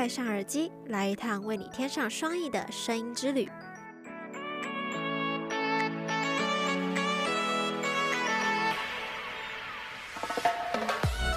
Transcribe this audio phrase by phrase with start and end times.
[0.00, 3.46] 戴上耳机，来一趟为你添上双翼的声音之旅。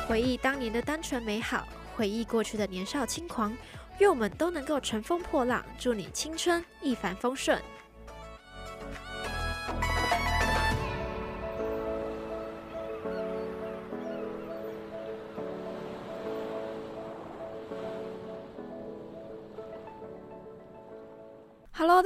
[0.07, 3.53] 回忆当年的单纯美好，回忆过去的年少轻狂，
[3.99, 7.61] 愿我们都能够乘风破浪，祝你青春一帆风顺。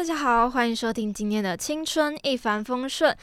[0.07, 3.13] 大家好，欢迎收听今天的青春一帆风顺。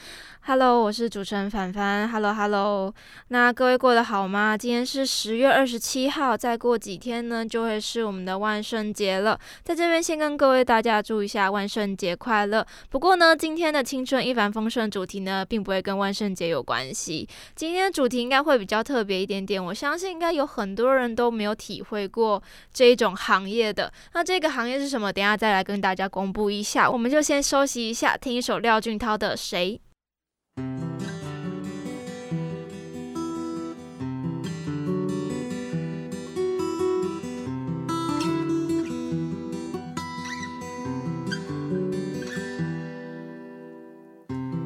[0.41, 2.07] Hello，我是主持人凡凡。
[2.07, 2.93] Hello，Hello，
[3.29, 4.55] 那各位过得好吗？
[4.55, 9.39] 今天是十月二十七号，再过几天呢，就会是我们的万圣节了。
[9.63, 12.63] 在这边先跟各位大家祝一下万圣节快乐。
[12.91, 17.27] 不过呢，今天的青春一帆风顺主题呢，并不会跟万圣节有关系。
[17.55, 19.63] 今天的主题应该会比较特别一点点。
[19.63, 22.39] 我相信应该有很多人都没有体会过
[22.71, 23.91] 这一种行业的。
[24.13, 25.11] 那这个行业是什么？
[25.11, 26.74] 等下再来跟大家公布一下。
[26.91, 29.79] 我们就先休息一下，听一首廖俊涛的《谁》。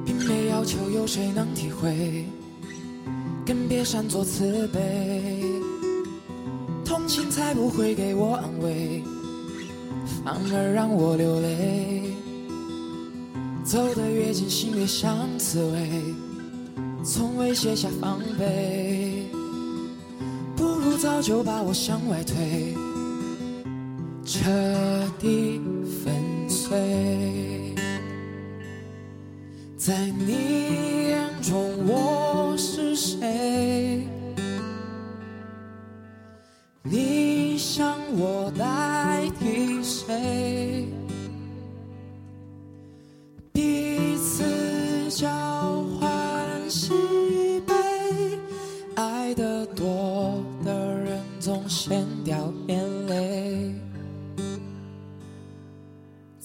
[0.04, 2.26] 并没要求有谁能体会，
[3.46, 5.44] 更别擅作慈悲。
[6.84, 9.04] 同情才不会给我安慰，
[10.24, 12.14] 反而让我流泪。
[13.64, 16.04] 走得越近，心越像刺猬，
[17.04, 19.30] 从未卸下防备。
[20.56, 22.76] 不如早就把我向外推，
[24.26, 24.50] 彻
[25.20, 25.62] 底
[26.04, 26.14] 粉
[26.50, 27.76] 碎。
[29.78, 34.08] 在你眼中我是谁？
[36.82, 37.29] 你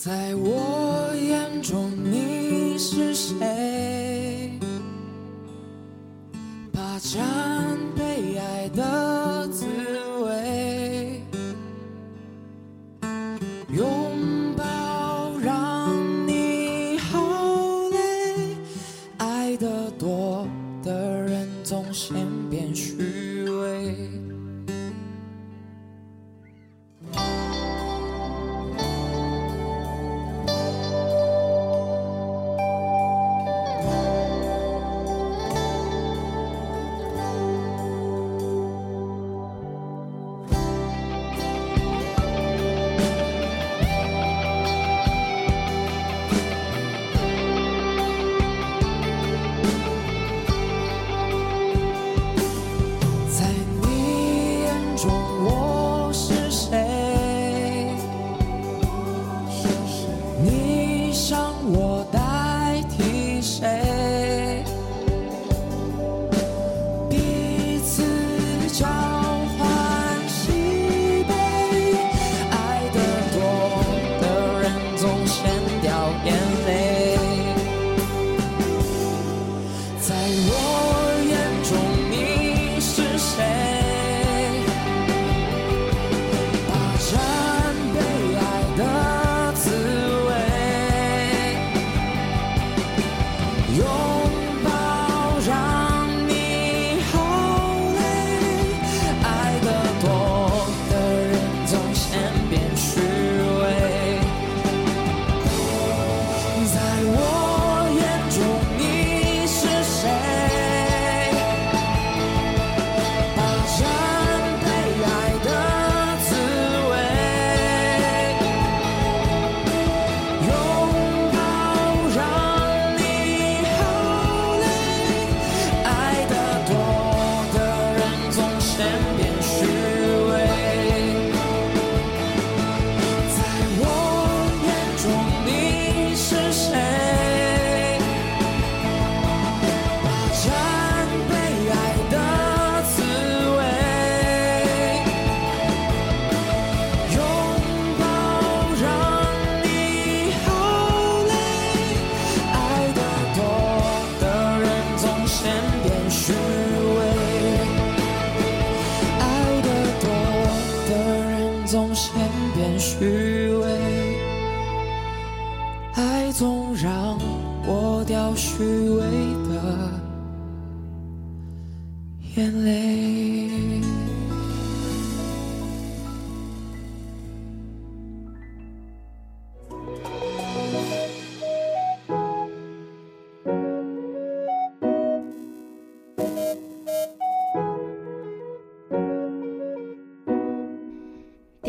[0.05, 0.84] 在我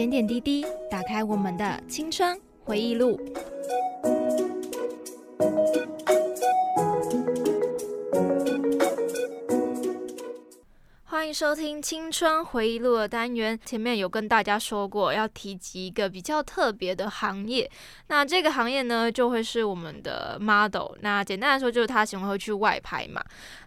[0.05, 3.19] 点点滴滴，打开我们的青春回忆录。
[11.35, 13.59] 收听《青春回忆录》的单元。
[13.65, 17.69] 前面有跟大家说过，要提及一个比较特别的行业。
[18.07, 20.93] 那这个行业呢，就会是我们的 model。
[21.01, 23.21] 那简单来说，就是他喜欢会去外拍嘛。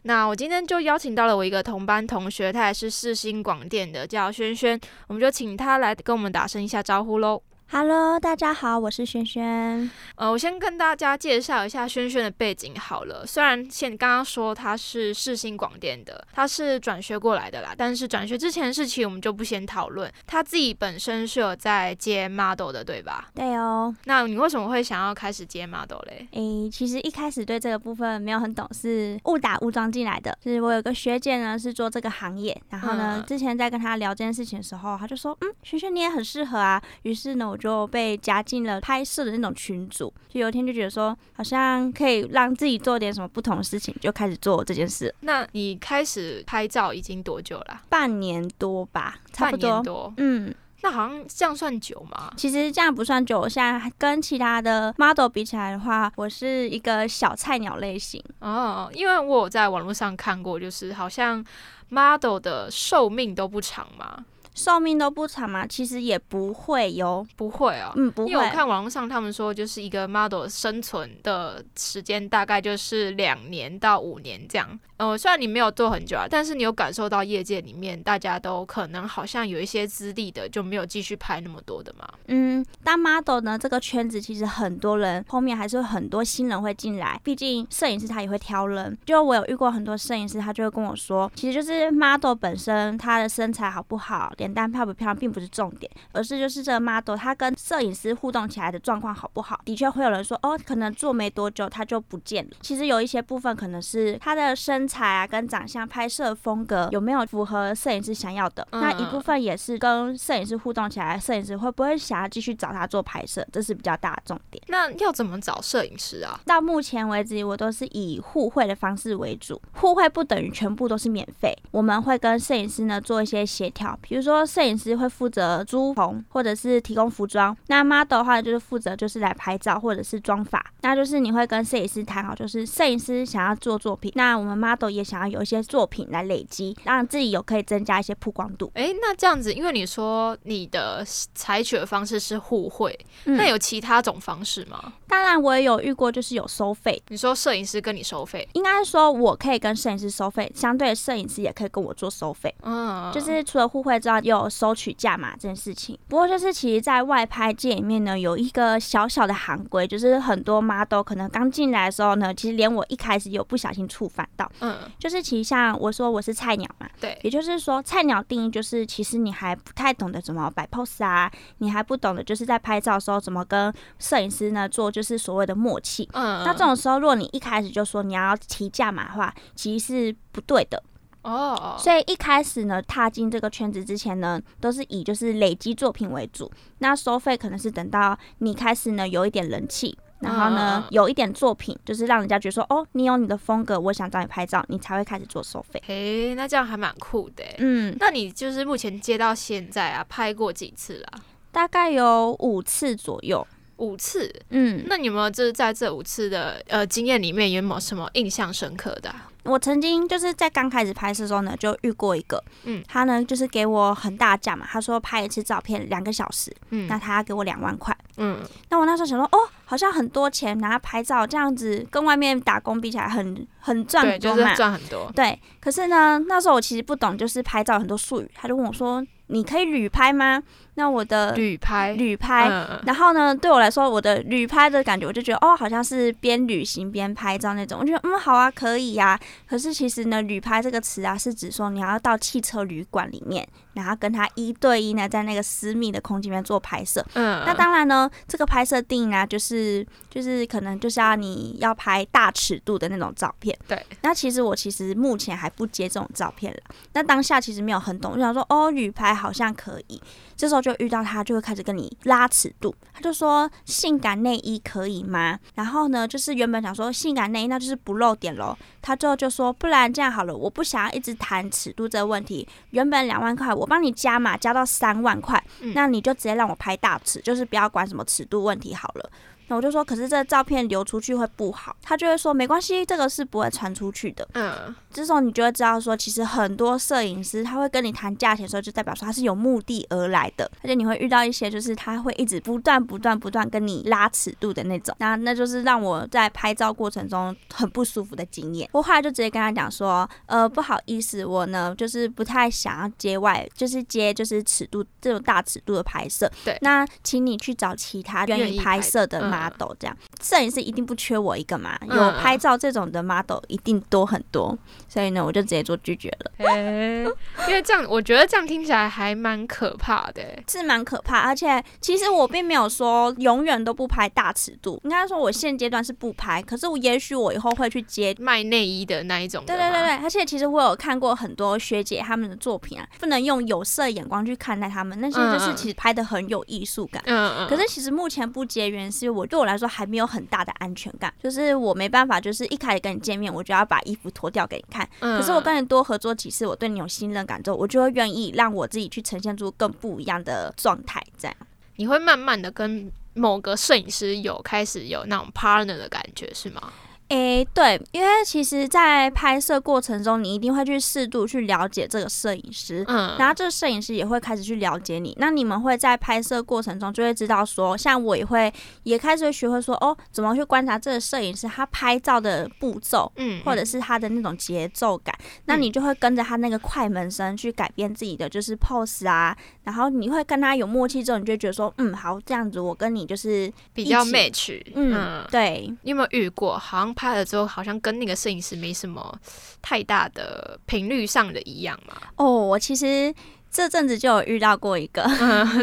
[0.05, 4.81] 那我今天就邀请到了我一个同班同学，他也是世新广电的，叫轩轩。
[5.09, 7.43] 我们就请他来跟我们打声一下招呼喽。
[7.71, 9.91] Hello，大家好，我是轩轩。
[10.15, 13.27] 呃，我先跟大家介绍一下轩轩的背景好了。
[13.27, 20.11] 虽然现刚刚说他是世新广电的，他是转学过来的啦，但是转学之前的事情我们就不先讨论。
[20.27, 23.29] 他自己本身是有在接 model 的，对吧？
[23.35, 23.95] 对哦。
[24.05, 26.27] 那你为什么会想要开始接 model 嘞？
[26.33, 30.37] 诶，其实一开始对这个部分没有很懂，是误打误撞进来的。
[30.41, 36.83] 就是我有个学姐呢是做这个行业，然后呢，之前在跟他聊这件事情的时候，他就说，嗯，轩轩你也很适合啊。
[37.03, 37.58] 于是呢，我。
[37.59, 45.15] 就被加进了拍摄的那种群组，就有一天就觉得说，好像可以让自己做点什么不同的事情，就开始做这件事。
[45.21, 47.83] 那你开始拍照已经多久了？
[47.89, 50.13] 半年多吧，差不多。
[50.17, 52.33] 嗯，那好像这样算久吗？
[52.37, 58.23] 其实这样不算久，现在跟其他的 model 比起来的话，我是一个小菜鸟类型。
[58.41, 61.45] 哦，因为我有在网络上看过，就是好像
[61.89, 64.25] model 的寿命都不长嘛。
[64.59, 68.33] 寿命都不长嘛，其实也不会有，不会啊，嗯，不会。
[68.33, 74.79] 因为我看网络上他们说，就是一个 model 生存的时间大概就是两年到五年这样。
[74.97, 82.09] 呃，虽然你没有做很久啊，但是你有感受到业界里面大家都可能好像有一些资历的就没有继续拍那么多的嘛。
[82.27, 88.99] 嗯，当 model 呢，这个圈子其实很多人后面还是很多新人会进来，毕竟摄影师他也会挑人。
[89.07, 99.61] 就我有遇过很多摄影师，他就会跟我说，其实就是 model 本身他的身材好不好，脸蛋漂不漂亮并不是重点，而是就是这个 model 他跟摄影师互动起来的状况好不好。
[99.65, 102.51] 的确会有人说，哦，可能做没多久他就不见了。
[102.63, 104.89] 其实有一些部分可能是他的身。
[104.89, 108.67] 材啊，跟长相、拍摄风格有没有符合摄影师想要的？
[108.73, 113.47] 那一部分也是跟摄影师互动起来，摄影师会不会想要继续找他做拍摄？
[113.53, 114.65] 这是比较大的重点。
[114.69, 116.41] 那要怎么找摄影师啊？
[116.47, 119.61] 到目前为止，我都是以互惠的方式为主。
[119.75, 123.99] 互惠不等于全部都是免费，我们会跟摄影师呢做一些协调。
[124.01, 127.57] 比如说，摄影师会负责租棚，或者是提供服装。
[127.69, 130.65] 那 model 的话就是负责就是来拍照或者是妆发。
[130.81, 134.89] 那就是你会跟摄影师谈好，就是摄影师想要做作品，那我们 model。
[134.89, 138.71] 也想要有一些作品来累积，让自己有可以增加一些曝光度。
[138.75, 144.95] 哎，那这样子，因为你说你的采取的方式是互惠，那有其他种方式吗？
[145.07, 147.01] 当然，我也有遇过，就是有收费。
[147.09, 152.55] 你说摄影师跟你收费，应该说我可以跟摄影师收费，相对摄影师也可以跟我做收费。
[152.63, 155.99] 嗯，就是除了互惠之外，有收取价码这件事情。
[156.09, 164.51] 不过，就是其实，在外拍界里面呢，有一个小小的行规，就是很多 model 可能刚进来的时候呢，其实连我一开始有不小心触犯到。
[164.61, 176.09] 嗯，就是其实像我说我是菜鸟嘛，对，也就是说菜鸟定义就是其实你还不太懂得怎么摆 pose 啊，你还不懂得就是在拍照的时候怎么跟摄影师呢做就是所谓的默契。
[176.13, 180.83] 嗯，那这种时候如果你一开始就说你要提价码的话，其实是不对的。
[181.29, 189.97] 哦，所以一开始呢踏进这个圈子之前呢，都是以就是累积作品为主，那收费可能是等到你开始呢有一点人气。
[190.21, 195.81] 然后呢，有一点作品，就是让人家觉得说，哦，你有你的风格，我想找你拍照，你才会开始做收费。
[195.87, 197.45] 诶，那这样还蛮酷的。
[197.59, 201.21] 嗯，那你就是目前接到现在啊，拍过几次了？
[201.53, 203.47] 大概有五次左右。
[203.79, 204.33] 五次？
[204.51, 209.15] 嗯，那你有没有就是在这五次的呃经验里面，有没有什么印象深刻的？
[209.45, 225.41] 我曾经就是在刚开始拍摄的时候呢，就遇过一个，嗯，他呢就是给我很大价嘛，他说拍一次照片两个小时，嗯，那他要给我两万块，嗯，那我那时候想说，哦，好像很多钱，拿拍照这样子，跟外面打工比起来，很很赚很多嘛，赚很多，对。
[225.61, 229.03] 可是呢，那时候我其实不懂，就是拍照很多术语，他就问我说。
[229.31, 230.43] 你可以旅拍吗？
[230.79, 232.49] 那我的旅拍，旅拍，
[232.87, 237.79] 然后呢，对我来说，我的旅拍的感觉，我就觉得哦，好像是边旅行边拍照那种。
[237.81, 239.21] 我觉得嗯，好啊，可以呀。
[239.47, 247.05] 可是其实呢，旅拍这个词啊，是指说你要到汽车旅馆里面，然后跟他一对一呢，在那个私密的空间里面做拍摄。
[247.13, 253.59] 嗯，那当然呢，这这个拍摄定义呢，就是就是可能就是要你要拍大尺度的那种照片。
[253.67, 253.85] 对。
[254.03, 256.61] 那其实我其实目前还不接这种照片了。
[256.93, 260.01] 那当下其实没有很懂，就想说哦，旅拍好像可以。
[260.37, 262.75] 这时候就遇到他，就会开始跟你拉尺度。
[262.93, 265.39] 他就说性感内衣可以吗？
[265.55, 268.57] 然后呢，就是原本想说性感内衣那就是不露点喽。
[268.83, 272.47] 他最后就说不然这样好了，我不想要一直谈尺度这个问题。
[272.71, 275.43] 原本两万块，我帮你加码加到三万块，
[275.75, 279.11] 那你就直接让我拍大尺，就是不要管什么尺度问题好了。
[279.49, 281.77] 那我就说，可是这照片流出去会不好。
[281.83, 284.29] 他就会说没关系，这个是不会传出去的。
[284.35, 290.51] 嗯，这时候你就会知道说，其实很多摄影师他会跟你谈价钱的时候，就代表说他是有目的而来的。
[290.63, 294.95] 而且你会遇到一些，就是他会一直不断不断不断跟你拉尺度的那种。
[294.99, 298.69] 那那就是让我在拍照过程中很不舒服的经验。
[298.73, 306.31] 我后来就直接跟他讲说，呃，不好意思，我呢就是不太想要接外，就是接就是尺度这种大尺度的拍摄。
[306.45, 309.38] 对，那请你去找其他愿意拍摄的嘛。
[309.39, 311.79] Model 这样，摄影师一定不缺我一个嘛？
[311.87, 314.57] 有拍照这种的 model 一定多很多，
[314.89, 316.33] 所以呢，我就直接做拒绝了。
[317.47, 321.21] 因为这样，我觉得这样听起来还蛮可怕的，是蛮可怕。
[321.21, 329.45] 而且其实我并没有说永远都不拍大尺度，应该说我现阶段是不拍，可是我也许我以后会去接卖内衣的那一种。
[329.47, 337.01] 对对对对，而且其实我有看过很多学姐他们的作品啊，不能用有色眼光去看待他们，那些就是其实拍的很有艺术感。
[337.07, 337.49] 嗯嗯。
[337.49, 339.28] 可是其实目前不接，原因是我。
[339.29, 344.89] 对我来说还没有很大的安全感，就是我没办法，就是一开始跟你见面，我就要把衣服脱掉给你看。
[344.99, 351.03] 可是我跟你多合作几次，我对你有信任感之后，我就会愿意让我自己去呈现出更不一样的状态。
[351.17, 351.37] 这样，
[351.77, 356.73] 你会慢慢的跟某个摄影师有开始有那种 partner 的感觉，是吗？
[357.09, 365.17] 诶，对，因为其实，在拍摄过程中，你一定会去适度去了解这个摄影师，嗯，然后这个摄影师也会开始去了解你。
[365.19, 375.15] 那你们会在拍摄过程中就会知道说，像我也会也开始会学会说，哦，怎么去观察这个摄影师他拍照的步骤，嗯，或者是他的那种节奏感。
[375.47, 379.35] 那你就会跟着他那个快门声去改变自己的就是 pose 啊，
[379.65, 385.75] 然后你会跟他有默契之后，你就觉得说，嗯，好，这样子我跟你就是比较 match，嗯，对。
[385.85, 386.59] 你有没有遇过？
[386.59, 386.95] 好像。
[386.99, 389.17] 拍了之后，好像跟那个摄影师没什么
[389.63, 391.95] 太大的频率上的一样嘛。
[392.17, 393.15] 哦，我其实
[393.49, 395.03] 这阵子就有遇到过一个，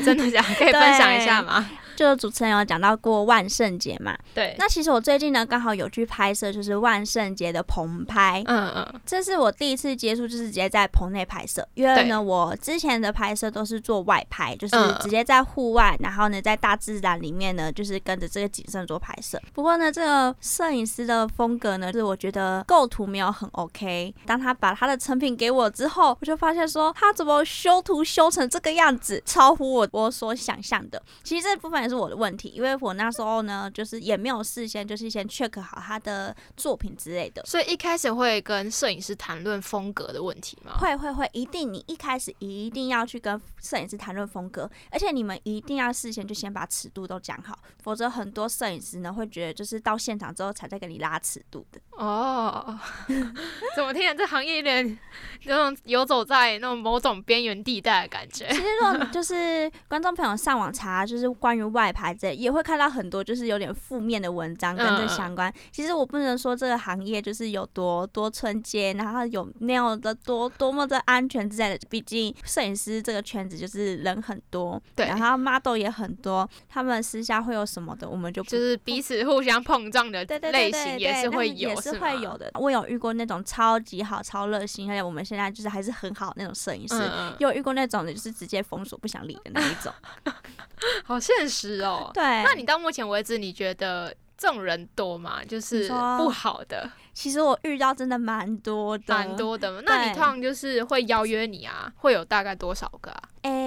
[0.06, 0.42] 真的假？
[0.58, 1.70] 可以分享一下吗？
[1.96, 4.56] 就是主持人有讲到过万圣节嘛，对。
[4.60, 9.02] 那其实我最近呢刚好有去拍摄，就是万圣节的棚拍，嗯嗯。
[9.06, 11.66] 这是我第一次接触，就是直接在棚内拍摄。
[11.75, 19.42] 因为呢，我之前的拍摄都是做外拍，就是直接在户外，然后呢在大自然里面呢，就是跟着这个景色做拍摄。
[19.54, 24.14] 不过呢，这个摄影师的风格呢，是我觉得构图没有很 OK。
[24.25, 31.02] 当他把他的成品给我之后，我就发现说他怎么修图修成这个样子，超乎我我所想象的。
[31.24, 31.85] 其实这部分。
[31.89, 40.77] 是我的问题，因为我那时候呢，就是也没有事先就是先 check 好他的作品之类的，所以一开始会跟摄影师谈论风格的问题吗？
[40.80, 51.82] 会会会，一定你一开始一定要去跟摄影师谈论风格，而且你们一定要事先就先把尺度都讲好，否则很多摄影师呢会觉得就是到现场之后才在跟你拉尺度的。
[51.98, 52.80] 哦，
[53.75, 54.98] 怎么听起来这行业有点
[55.44, 58.48] 那种游走在那种某种边缘地带的感觉？
[58.50, 61.65] 其实说就是观众朋友上网查，就是关于。
[61.75, 65.53] 外拍这也会看到很多就是有点负面的文章跟这相关。
[65.72, 71.86] 其实我不能说这个行业就是有多多纯洁，然后有那样的多多么的安全之类的。
[71.89, 82.50] 毕竟摄影师这个圈子就是人很多，对，然后 model 也很多，他们私下会有什么的，我们就就是彼此互相碰撞的类型也是会有，也是会有的。
[82.53, 86.96] 我有遇过那种超级好、超热心，而且我们现在就是还是很好那种摄影师，
[87.39, 89.91] 有遇过那种的就是直接封锁不想理的那一种，
[91.03, 91.65] 好现实。
[91.68, 92.24] 是哦，对。
[92.44, 95.44] 那你到目前为止，你觉得这种人多吗？
[95.44, 96.90] 就是不好的。
[97.14, 99.82] 其实我遇到真的蛮多的，蛮多的。
[99.84, 101.92] 那你通常就是会邀约你啊？
[101.96, 103.24] 会有大概多少个啊？
[103.44, 103.65] 诶。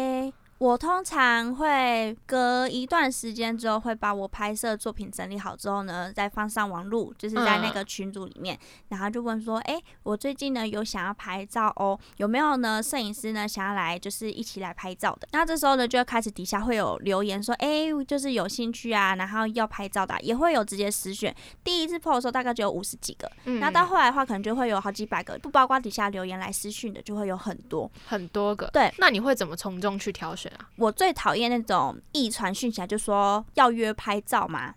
[0.58, 15.28] 我通常会隔一段时间之后，会把我拍摄作品整理好之后呢，再放上网路，就是在那个群组里面，然后就问说，哎，我最近呢有想要拍照哦，有没有呢摄影师呢想要来，就是一起来拍照的？
[15.30, 21.32] 那这时候呢，就开始底下会有留言说，哎，就是有兴趣啊，然后要拍照的，也会有直接私选。
[21.62, 28.68] 第一次 PO 的时候大概只有五十几个，那到后来的话，可能就会有好几百个，不包括底下留言来私讯的，就会有很多很多个。
[28.72, 30.47] 对，那你会怎么从中去挑选？
[30.76, 34.74] 我最讨厌那种一传讯起来就说要约拍照嘛，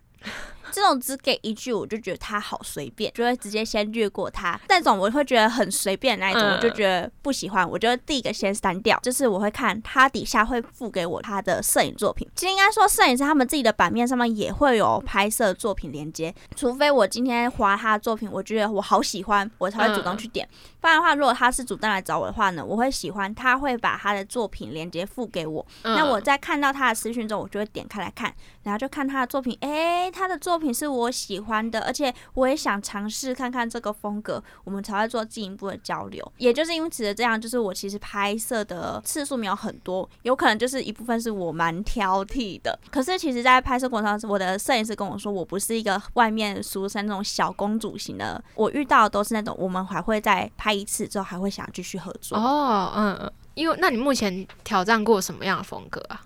[0.72, 4.58] 这种只给一句，我就觉得他好随便，就会直接先略过他。
[4.68, 7.68] 那种我会觉得很随便那一种，嗯我就觉得不喜欢。
[7.68, 12.26] 我就第一个先删掉，就是我会看他底下会附给我他的摄影作品。
[12.34, 20.48] 其实应该说，摄影师他们自己的版面上面也会有拍摄作品连接，除非我今天划他的作品，我觉得我好喜欢，我才会主动去点。
[20.80, 25.64] 不然的话，如果他是主动来找我的话呢，我会喜欢他会把他的作品连接附给我。
[25.82, 36.32] 嗯那我在看到他的私讯之后，我就会点开来看，然后就看他的作品，哎，他的作品是我喜欢的，而且我也想尝试看看这个风格，我们才会做进一步的交流。
[36.38, 42.78] 也就是因此的这样，就是我其实拍摄的次数没有很多，有可能就是一部分是我蛮挑剔的。
[42.90, 52.38] 可是其实，在拍摄过程中，我的摄影师跟我说，我不是一个外面俗称那种小公主型的，我遇到的都是那种我们还会再拍一次之后还会想继续合作。
[52.38, 56.22] 哦，嗯嗯，因为那你目前挑战过什么样的风格啊？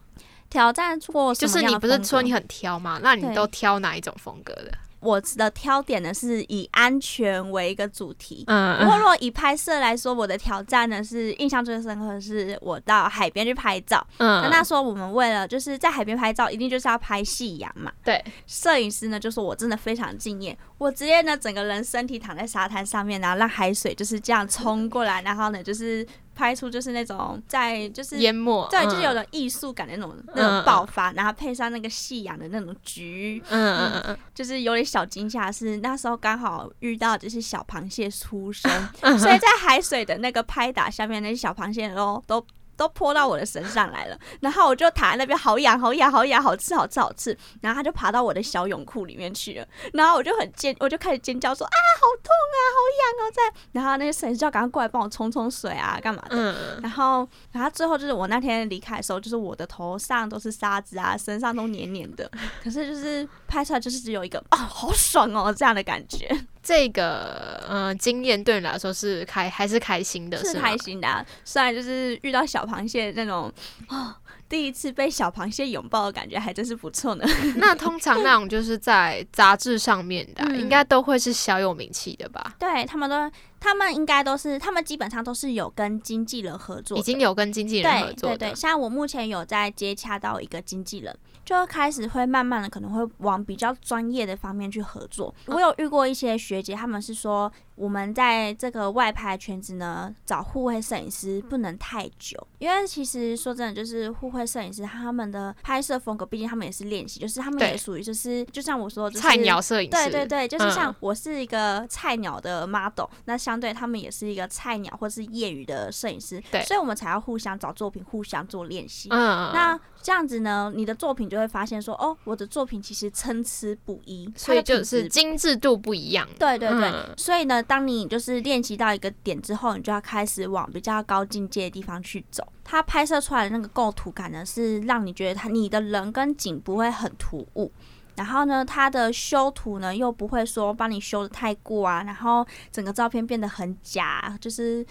[0.57, 2.99] 挑战过什么就是你不是说你很挑吗？
[3.03, 4.73] 那你都挑哪一种风格的？
[5.01, 8.43] 我的挑点呢是以安全为一个主题。
[8.47, 14.05] 嗯不过，如果以拍摄来说，我的挑战呢是印象最深刻的是我到海边去拍照。
[14.19, 17.93] 那嗯那时候我们为了就是在海边拍照，一定就是要拍夕阳嘛。
[18.03, 26.05] 对，摄影师呢就说我真的非常敬业，我直接呢整个人身体躺在沙滩上面，然后让海水就是这样冲过来，然后呢就是
[26.37, 56.81] 拍出就是那种在就是淹没，对，就是有嗯种艺术感的那种嗯那种爆发，然后配上那个夕阳的那种橘，嗯嗯嗯就是有点小惊吓，是那时候刚好遇到就是小螃蟹出生，嗯，所以在海水的那个拍打下面，那些小螃蟹都都都泼到我的身上来了， 然后我就躺在那边，好痒好痒好痒，好吃好吃好吃，然后它就爬到我的小泳裤里面去了，然后我就很尖，我就开始尖叫说啊好痛啊好痒哦在，然后那个摄影师就要赶快过来帮我冲冲水啊干嘛的，嗯。
[56.83, 62.31] 然后，然后最后就是我那天离开的时候，就是我的头上都是沙子啊，身上都黏黏的。
[62.63, 66.29] 可是就是拍出来就是只有一个啊，好爽哦这样的感觉，
[66.63, 70.37] 这个嗯经验对你来说是开还是开心的？
[70.37, 70.45] 吗？
[70.45, 71.25] 是开心的、啊。
[71.45, 73.53] 虽然就是遇到小螃蟹那种
[73.87, 77.25] 啊，第一次被小螃蟹拥抱的感觉，还真是不错呢。
[77.57, 82.55] 那通常那种就是在杂志上面的啊、嗯应该都会是小有名气的吧？
[82.59, 95.33] 对他们都，他们应该都是，他们基本上都是有跟经纪人合作，已经有跟经纪人合对作的，对对，像我目前有在接洽到一个经纪人，就开始会慢慢的可能会往比较专业的方面去合作。
[95.47, 116.63] 我有遇过一些学姐，他们是说我们在这个外拍圈子呢，找互惠摄影师不能太久，因为其实说真的，就是互惠摄影师他们的拍摄风格，毕竟他们也是练习，就是他们也属于就是就像我说，就是菜鸟摄影师，对对对，就是像嗯我是一个菜鸟的 model，、那相对他们也是一个菜鸟或是业余的摄影师，对。
[116.65, 119.09] 所以我们才要互相找作品，互相做练习。
[119.11, 126.27] 嗯，那这样子呢，你的作品就会发现说，哦，我的作品其实参差不一，所以就是精致度不一样。
[126.39, 127.15] 对对对，嗯。
[127.17, 132.47] 所以呢，当你就是练习到一个点之后，你就要开始往比较高境界的地方去走。
[132.65, 137.71] 它拍摄出来的那个构图感呢，是让你觉得它你的人跟景不会很突兀。
[138.17, 144.85] 然后呢，它的修图呢又不会说帮你修的太过啊，然后整个照片变得很假，就是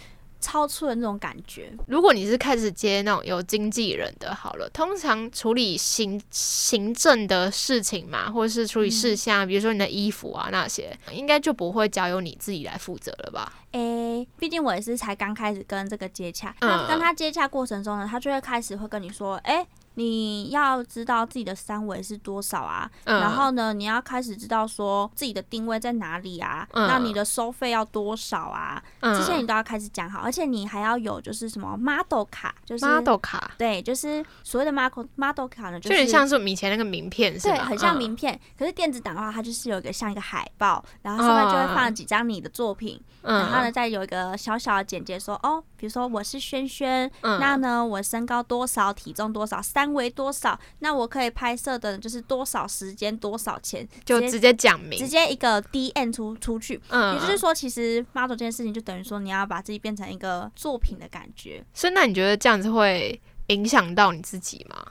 [0.46, 1.74] 超出了那种感觉。
[1.88, 13.52] 如果你是开始接那种有经纪人的，好了，通常处理行行政的事情嘛，或者是处理嗯事项，比如说你的衣服啊那些，应该就不会交由你自己来负责了吧？
[13.72, 23.20] 诶，毕竟我也是才刚开始跟这个接洽，嗯那跟他接洽过程中呢，他就会开始会跟你说，诶，你要知道自己的三围是多少啊，嗯。
[23.20, 26.88] 然后呢，你要开始知道说自己的定位在哪里啊，嗯。
[26.88, 37.98] 那你的收费要多少啊，嗯，这些你都要开始讲好，而且你还要有就是什么 model 卡，就是 model 卡，对，就是所谓的 model model 卡呢，就就是有点像是我们以前那个名片是对，很像嗯。
[37.98, 38.40] 名片。
[38.58, 47.40] 可是电子档的话，它就是有一个像一个海报，然后上面就会放几张你的作品，嗯，然后呢，再有一个小小的简介说，哦，比如说我是轩轩，嗯。
[47.40, 56.82] 那呢我身高多少，体重多少，三围多少，那我可以拍摄的就是多少时间，多少钱，就直接讲明，直接一个 D N 出出去。
[56.90, 61.64] 嗯，也就是说，其实 model 这件事情就等于说，你要把自己变成一个作品的感觉。
[61.74, 64.86] 所以那你觉得这样子会影响到你自己吗？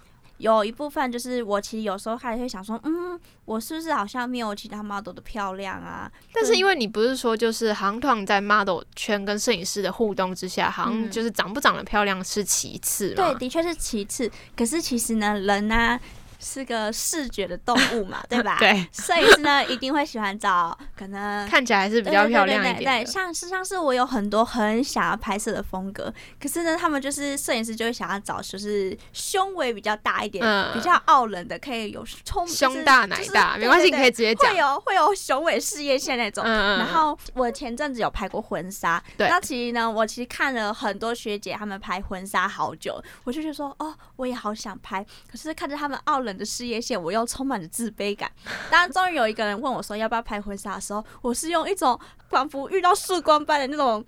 [0.44, 6.11] 有一部分就是我其实有时候还会想说，嗯，我是不是好像没有其他 model 的漂亮啊？
[6.35, 13.14] 但是因为你不是说，就是好像通常在 model 圈跟摄影师的互动之下，好像嗯就是长不长得漂亮是其次嘛。
[13.16, 14.30] 对，的确是其次。
[14.54, 15.98] 可是其实呢，人呢、
[16.44, 18.57] 是个视觉的动物嘛，对吧？
[18.61, 34.50] 对， 摄影师呢一定会喜欢找可能 看起来还是比较漂亮一点对，像是像是我有很多很想要拍摄的风格，可是呢，他们就是摄影师就会想要找就是胸围比较大一点、比较傲人的，可以有冲胸大奶大，没关系，可以直接讲。
[34.50, 36.44] 会有会有雄伟事业线那种。
[36.44, 48.31] 然后我前阵子有拍过婚纱，那其实呢，我其实看了很多学姐他们拍婚纱好久，我就觉得说，哦，我也好想拍，可是看着他们傲人的事业线，我又充满了自卑感。
[48.70, 51.99] 当终于有一个人问我说要不要拍婚纱的时候，我是用一种。
[52.31, 54.05] 仿佛遇到曙光般的那种，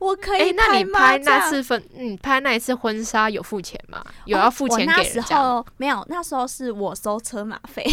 [0.00, 4.04] 我可以拍那你拍那次婚，你拍那一次婚纱有付钱吗？
[4.24, 5.64] 有要付钱给人家？
[5.76, 7.84] 没有，那时候是我收车马费。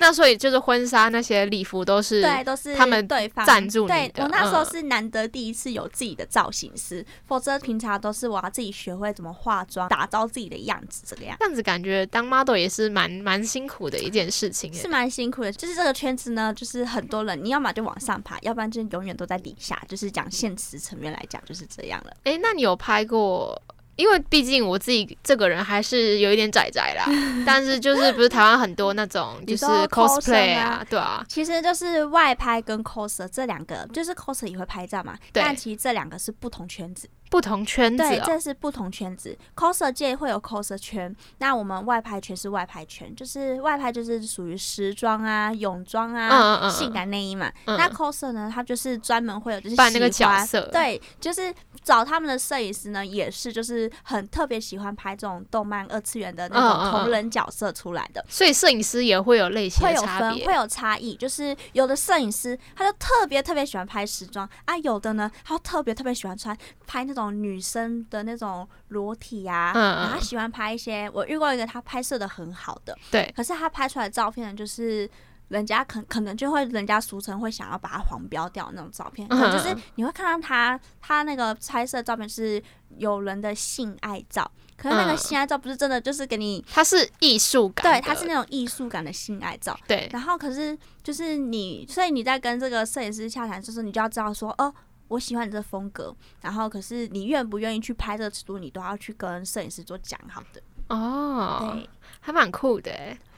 [0.00, 11.36] 那所以就是婚纱那些礼服都是对，都是他们对方赞助对我那时候是难得第一次有自己的造型师，否则平常都是我要自己学会怎么化妆，打造自己的样子这个样。
[11.38, 15.52] 这样子感觉当 model 也是蛮蛮辛苦的一件事情，是蛮辛苦的。
[15.52, 19.10] 就是这个圈子呢，就是很多人，你要么就往上爬，要不然就永远。
[19.20, 22.12] 都在底下，就是讲现实层面来讲，就是这样了。
[22.24, 23.60] 哎，那你有拍过？
[24.00, 27.04] 因为毕竟我自己这个人还是有一点窄窄啦，
[27.44, 37.08] 但是就是不是台湾很多那种 就是 cosplay 啊，对啊，其实就是外拍跟 coser 这两个，就是 coser 也会拍照嘛，但其实这两个是不同圈子。
[37.30, 39.38] 不同圈子，对，这是不同圈子。
[39.54, 47.50] coser 界会有 coser 圈，那我们外拍圈是外拍圈，就是外拍就是属于时装啊、泳装啊、性感内衣嘛。
[47.66, 58.24] 那 coser 呢，他就是专门会有就是扮那个角色，对，就是找他们的摄影师呢，也是就是很特别喜欢拍这种动漫二次元的那种同人角色出来的。
[58.28, 61.14] 所以摄影师也会有类型会有分，会有差异。
[61.14, 67.19] 就是有的摄影师他就特别特别喜欢拍时装啊，有的呢他特别特别喜欢穿拍那种。
[67.28, 71.10] 女生的那种裸体呀，他喜欢拍一些。
[71.12, 73.32] 我遇过一个，他拍摄的很好的，对。
[73.36, 75.10] 可是他拍出来的照片，就是
[75.48, 79.26] 人家可可能就会，人家俗称会想要把它黄标掉那种照片。
[79.28, 79.50] 嗯。
[79.50, 82.62] 就是你会看到他，他那个拍摄照片是
[82.98, 89.76] 有人的性爱照，可是那个性爱照不是真的，就是给你，它是艺术感，对，它是那种艺术感的性爱照。
[89.88, 90.08] 对。
[90.12, 94.72] 然后可是就是你，所以你在跟这个摄影师洽谈，就是你就要知道说，哦。
[95.10, 101.72] 我喜欢你这风格，然后可是你愿不愿意去拍这个尺度，你都要去跟摄影师做讲好的哦。
[101.74, 101.88] 对，
[102.20, 102.92] 还蛮酷的，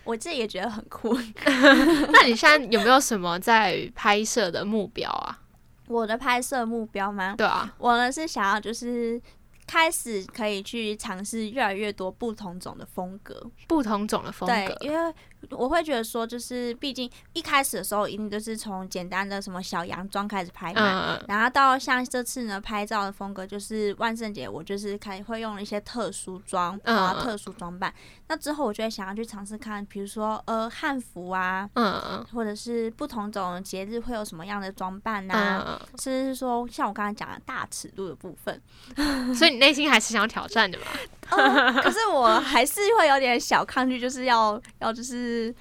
[0.05, 1.17] 我自己也觉得很酷。
[2.13, 5.41] 那你现在有没有什么在拍摄的目标啊？
[5.89, 7.35] 我的拍摄目标吗？
[7.39, 9.19] 对啊，我呢是想要就是
[9.67, 15.15] 开始可以去尝试越来越多不同种的风格，不同种的风格，对，因为。
[15.51, 27.93] 我会觉得说，就是毕竟一开始的时候，一定都是从简单的什么小洋装开始拍嘛，然后到像这次呢，拍照的风格就是万圣节，我就是开会用一些特殊装啊，特殊装扮。
[28.29, 38.61] 那之后，我就会想要去尝试看，比如说呃汉服啊，嗯或者是不同种节日会有什么样的装扮啊，甚至是说像我刚才讲的大尺度的部分。
[39.35, 41.83] 所以你内心还是想要挑战的嘛？
[41.83, 45.32] 可是我还是会有点小抗拒，就是要要就是。
[45.33, 45.55] 是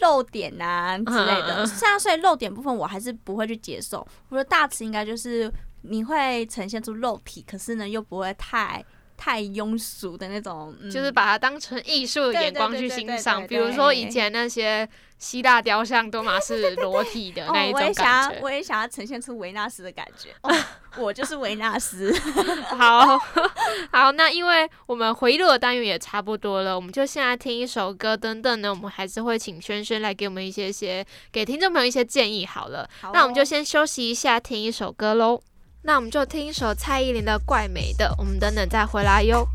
[0.00, 3.98] 漏点啊之类的，这样所以漏点部分我还是不会去接受。
[4.30, 8.84] 我觉得大词应该就是你会呈现出肉体，可是呢又不会太
[9.16, 13.46] 太庸俗的那种，就是把它当成艺术的眼光去欣赏。
[13.46, 14.88] 比如说以前那些。
[15.16, 20.28] 希腊雕像多玛是裸体的那一种感觉，我也想要呈现出维纳斯的感觉。
[20.96, 22.12] 我就是维纳斯。
[22.76, 23.18] 好
[23.90, 28.16] 好，那因为我们回忆录的单元也差不多了，我们就现在听一首歌。
[28.16, 32.46] 等等呢，我们还是会请轩轩来给我们一些些，给听众朋友一些建议。
[32.46, 35.40] 好了，那我们就先休息一下，听一首歌喽。
[35.82, 39.46] 那我们就听一首蔡依林的《怪美的》，我们等等再回来哟。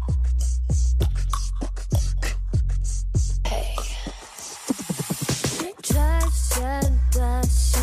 [5.82, 7.82] 出的那些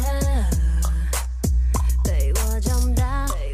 [2.30, 3.45] 乱真的。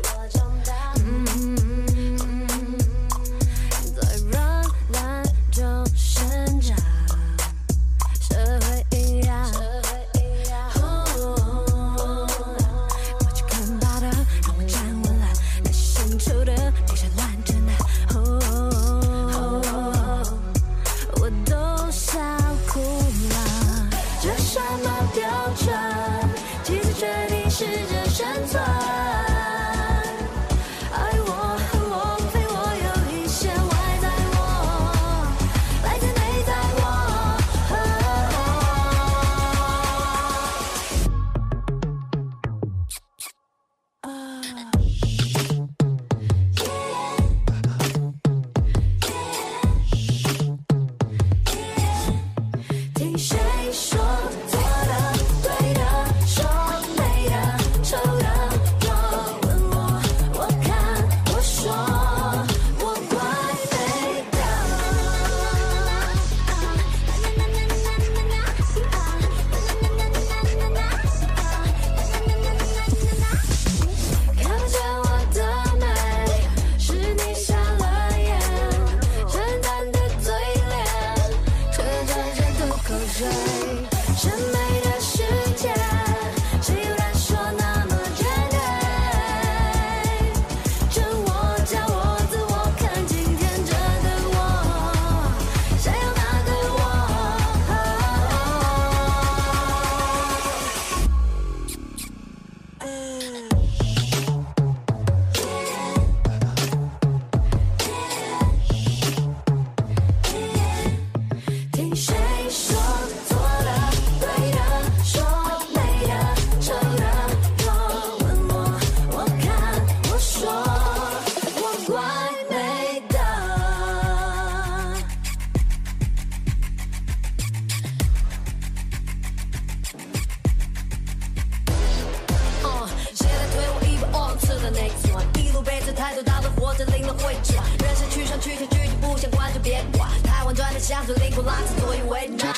[136.15, 137.57] 就当作活着领了会诊。
[137.81, 140.11] 人生去上去下去就不想管就别管。
[140.23, 142.53] 台湾转的乡村灵魂拉扯左右为难。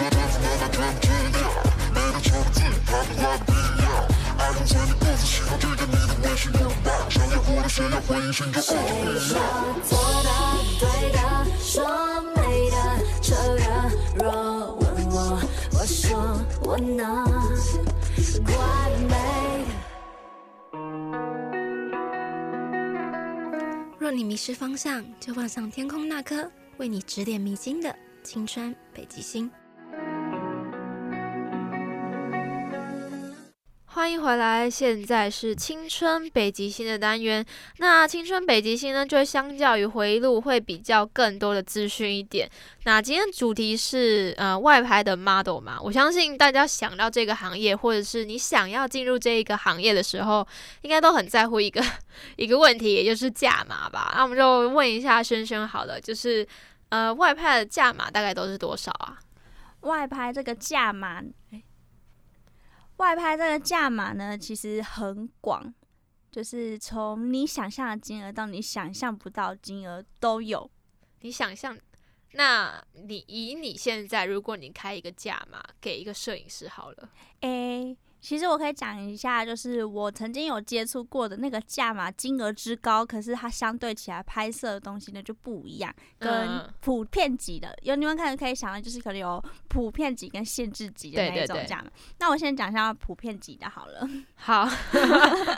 [8.61, 9.39] 谁要
[9.85, 10.29] 做的、
[10.81, 11.19] 对的、
[11.61, 11.75] 说
[12.35, 12.77] 美的
[13.21, 13.67] 这个？
[14.17, 14.23] 若
[14.77, 15.17] 问我，
[15.73, 16.03] 我说
[16.63, 17.05] 我能
[24.05, 29.51] 若你迷失方向，就望向天空那颗为你指点迷津的青春北极星。
[33.95, 37.47] 欢迎回来，现在是青春北极星的单元。
[37.79, 42.51] 那青春北极星呢，就相较于回忆录会比较更多的资讯一点。
[42.87, 50.45] 那今天主题是呃外拍的 model 嘛，我相信大家想到这个行业，或者是你想要进入这一个行业的时候，
[50.83, 51.81] 应该都很在乎一个
[52.35, 54.13] 一个问题，也就是价码吧。
[54.17, 56.45] 那我们就问一下轩轩好了，就是
[56.89, 59.21] 呃外拍的价码大概都是多少啊？
[59.83, 61.23] 外拍这个价码。
[62.97, 65.75] 外拍这个价码呢，其实很广，
[66.31, 70.71] 就是从你想象的金额到你想象不到金额都有。
[71.21, 71.77] 你想象，
[72.33, 77.09] 那你以你现在，如果你开一个价码给一个摄影师好了，
[77.41, 77.97] 诶。
[78.25, 91.91] 其实我可以讲一下，就是我曾经有接触过的那个价码金额之高，可是它相对起来拍摄的东西呢就不一样，跟普遍级的有你们可能可以想到，就是可能有普遍级跟限制级的那一种价码。
[92.19, 94.09] 那我先讲一下普遍级的好了。
[94.37, 94.65] 好，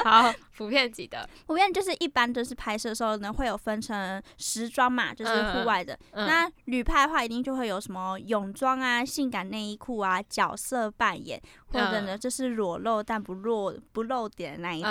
[0.05, 5.97] 好，普遍级的，普遍就是一般都是拍摄的时候呢会有分成时装嘛，就是户外的。
[6.13, 12.56] 那旅拍的话，一定就会有什么泳装啊、性感内衣裤啊、角色扮演，或者呢就是。
[12.57, 14.91] 裸露但不露不露点的那一种，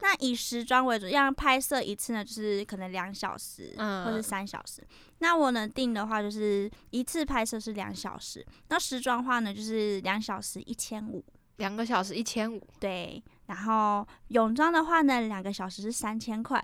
[0.00, 4.86] 那以时装为主，要拍摄一次呢，就是可能两小时或者三小时。
[5.18, 8.46] 那我能定的话，就是一次拍摄是两小时。
[8.68, 11.24] 那时装话呢，就是两小时一千五，
[11.56, 12.64] 两个小时一千五。
[12.78, 16.62] 对，然后泳装的话呢，两个小时是三千块，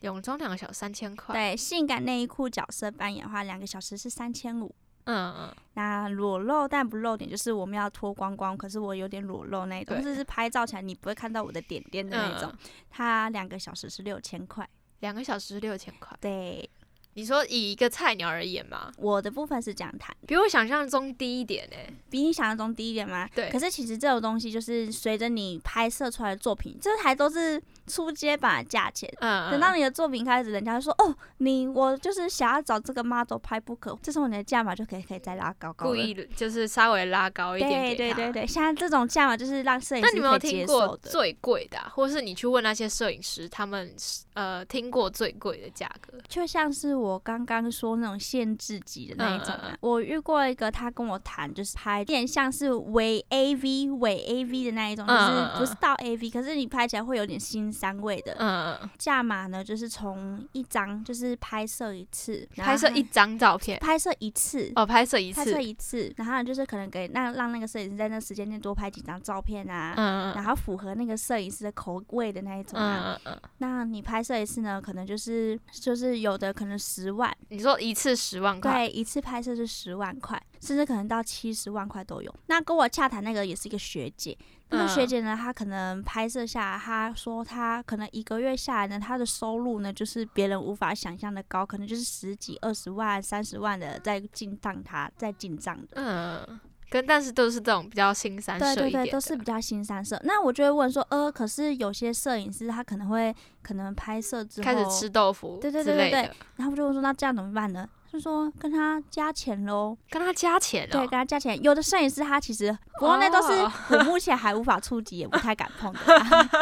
[0.00, 1.34] 泳装两个小时三千块。
[1.34, 4.74] 对，性感内衣裤角色扮演的话，两个小时是三千五。
[5.04, 12.52] 嗯嗯，那裸露但不露点，就是我们要脱光光，可是我有点裸露那种，就是拍照起来你不会看到我的点点的那种。
[12.90, 14.68] 它两个小时是六千块，
[15.00, 16.16] 两个小时是六千块。
[16.20, 16.68] 对，
[17.14, 21.76] 你说以一个菜鸟而言嘛，我的部分是这样谈，比我想象中低一点呢，
[22.08, 23.28] 比你想象中低一点吗？
[23.34, 23.50] 对。
[23.50, 27.62] 可是其实这种东西就是随着你拍摄出来的作品，这台都是。
[27.86, 41.10] 出街版的价钱，嗯，等到你的作品开始，人家就说哦，你我就是想要找这个 model 拍不可，这时候你的价码就可以可以再拉高高，故意就是稍微拉高一点对对对对，现在这种价码就是让摄影师可以接受的。
[41.10, 43.94] 最贵的，或是你去问那些摄影师，他们
[44.32, 57.73] 呃听过最贵的价格，就像是我刚刚说那种限制级的那一种，我遇过一个，他跟我谈就是拍点像是伪 AV 伪 AV 的那一种，就是不是到 AV，可是你拍起来会有点新。
[57.74, 82.34] 三位的，嗯，价码呢，就是从一张，就是拍摄一次，拍摄一张照片，拍摄一次，哦，拍摄一次，拍摄一次，然后就是可能给那让那个摄影师在那时间内多拍几张照片啊，嗯然后符合那个摄影师的口味的那一种啊，嗯嗯，那你拍摄一次呢，可能就是就是有的可能十万，你说一次十万块，对，一次拍摄是十万块，甚至可能到七十万块都有。
[82.46, 84.36] 那跟我洽谈那个也是一个学姐。
[84.70, 95.88] 那个学姐呢，她可能拍摄下来，她说她可能一个月下来呢，她的收入呢，就是别人无法想象的高，可能就是十几、二十万、三十万的在进账，她在进账的。
[95.94, 100.20] 嗯，跟但是都是这种比较新三色对对对，都是比较新三色。
[100.24, 106.30] 那我就会问说，呃，可是有些摄影师他可能会可能拍摄之后开始吃豆腐，对对对对对。
[106.56, 107.88] 然后我就问说，那这样怎么办呢？
[108.14, 111.60] 就说跟他加钱喽，跟他加钱，对，跟他加钱。
[111.64, 113.52] 有的摄影师他其实，不过那都是
[113.90, 115.98] 我目前还无法触及，也不太敢碰的。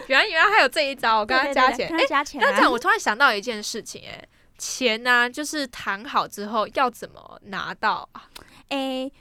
[0.08, 2.42] 原来原来还有这一招，我跟他加钱，跟他加钱。
[2.42, 8.24] 那这样我突然想到一件事情，哎，钱呢，就是谈好之后要怎么拿到啊？
[8.70, 9.12] 哎。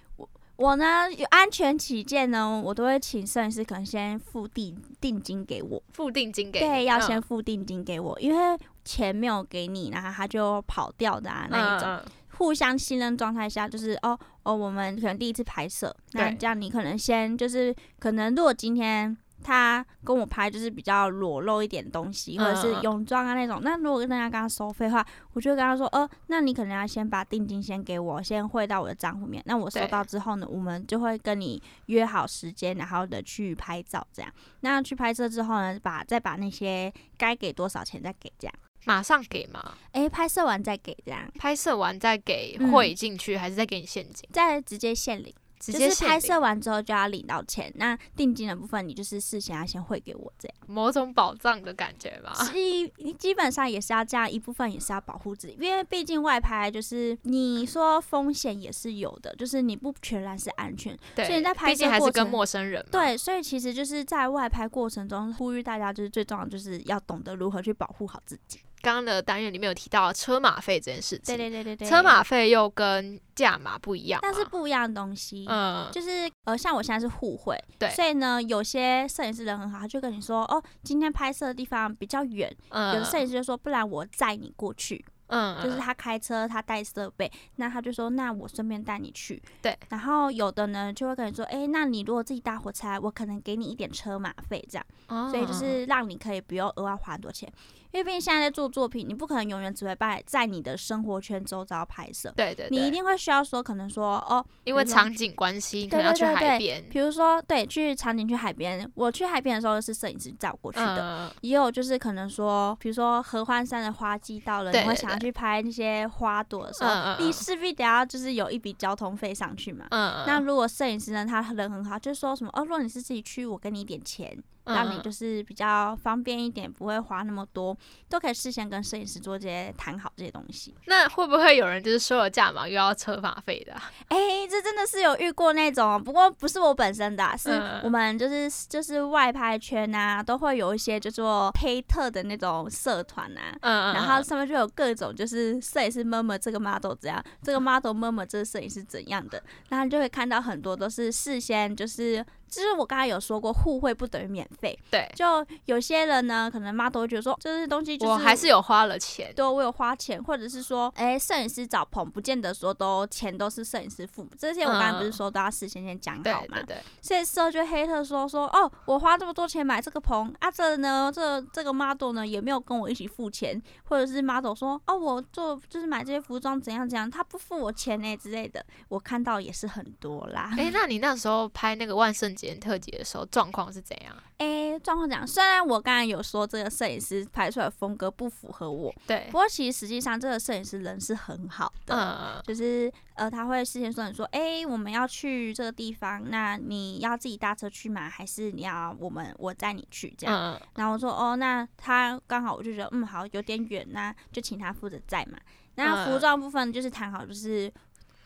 [0.56, 12.00] 我呢，有安全起见呢，我都会请摄影师可能先付定定金给我，付定金给对，要先付定金给我，因为钱没有给你，然后他就跑掉的啊那一种。
[12.38, 19.16] 互相信任状态下，就是哦哦，我们可能第一次拍摄，那这样你可能先就是可能如果今天。
[19.42, 23.60] 他跟我拍就是比较裸露一点东西，或者是泳装啊那种。
[23.62, 29.42] 那如果跟大家跟他收费的话，我就跟他说，呃，那你可能要先把定金先给我，先汇到我的账户面。
[29.44, 34.32] 那我收到之后呢，我们就会跟你约好时间，然后的去拍照这样。
[34.60, 38.54] 那去拍摄之后呢，把再把那些该给多少钱再给这样。
[38.84, 39.74] 马上给吗？
[39.92, 44.28] 诶，拍摄完再给这样，拍摄完再给嗯汇进去，还是再给你现金？
[44.32, 45.32] 再直接现领。
[45.60, 50.56] 直就是接拍摄完之后就要领到钱，那定金的部分你就是事先要先汇给我，这样。
[50.66, 52.34] 某种保障的感觉吧？
[52.52, 62.84] 基基本上也是要这样，一部分也是要保护自己，因为毕竟外拍就是你说风险也是有的，就是你不全然是安全，对，所以你在拍毕竟还是跟陌生人。
[62.90, 68.60] 对，所以其实就是在外拍过程中呼吁大家，就是最重要的就是要懂得如何去保护好自己。
[68.84, 75.46] 刚刚的单元里面有提到车马费这件事情，对对对对对，车马费又跟价码不一样，但是不一样的东西。
[75.48, 89.42] 嗯，就是呃，像我现在是互惠，对所以呢，有些摄影师人很好，他就跟你说，哦，今天拍摄的地方比较远，嗯有的摄影师就说，不然我载你过去，嗯，就是他开车，他带设备，那他就说，那我顺便带你去。
[89.62, 89.76] 对。
[89.88, 97.50] 然后有的呢，就会跟你说，哎，那你如果自己搭火车来，我可能给你一点车马费这样，哦所以就是让你可以不用额外花很多钱，
[97.94, 102.32] 因为毕竟现在在做作品，你不可能永远只会在在你的生活圈周遭拍摄。
[102.36, 119.86] 对对，你一定会需要说，可能说哦，因为场景关系，你可对能要去海边，比如说对，去场景去海边，我去海边的时候是摄影师载我过去的，嗯，也有就是可能说，比如说合欢山的花季到了，你会想要去拍那些花朵的时候，嗯嗯嗯你势必得要就是有一笔交通费上去嘛。
[119.90, 127.76] 嗯，那如果摄影师呢，他人很好，就是说什么哦，如果你是自己去，我给你一点钱，让你嗯就是比较方便一点，不会花那么多，
[128.08, 130.74] 都可以事先跟摄影师做这些谈好这些东西。
[130.86, 133.90] 那会不会有人就是收了价码又要车马费的啊？
[134.08, 143.56] 哎、这真的是有遇过那种，不过不是我本身的啊、是嗯我们就是就是外拍圈啊，都会有一些叫做黑特的那种社团啊。
[143.60, 152.24] 嗯，然后上面就有各种，就是摄影师摸摸这个 model 怎样，这个 model 摸摸这个摄影师怎样的，然后就会看到很多都是事先就是，
[152.60, 154.78] 就是我刚才有说过，互惠不等于免费。
[154.90, 166.64] 对，就有些人呢，可能 model 会觉得说，这些东西就是我还是有花了钱，对，我有花钱，或者是说，哎，摄影师找棚，不见得说都钱都是摄影师付，这些我刚才不是嗯说都要事先先讲好嘛对？
[166.66, 180.52] 对，所以事后就黑特说说，哦，我花这么多钱买这个棚啊，这呢，这这个 model 呢也没有跟我一起付钱，或者是 model 说，哦，我做就是买这些服装怎样怎样，他不付我钱呢之类的，我看到也是很多啦。
[180.58, 184.14] 哎，那你那时候拍那个万圣节特辑的时候，状况是怎样？
[184.38, 191.94] 哎，状况讲，虽然我刚才有说这个摄影师拍出来的风格不符合我，对不，过其实实际上这个摄影师人是很好的。
[191.94, 198.08] 嗯，就是呃，他会事先说你说，哎、我们要去这个地方，那你要自己搭车去吗？
[198.08, 200.36] 还是你要我们我载你去这样？
[200.36, 205.38] 嗯，然后我说，哦，那他刚好我就觉得，嗯，好，有点远，那就请他负责载嘛。
[205.76, 207.72] 那服嗯装部分就是谈好，就是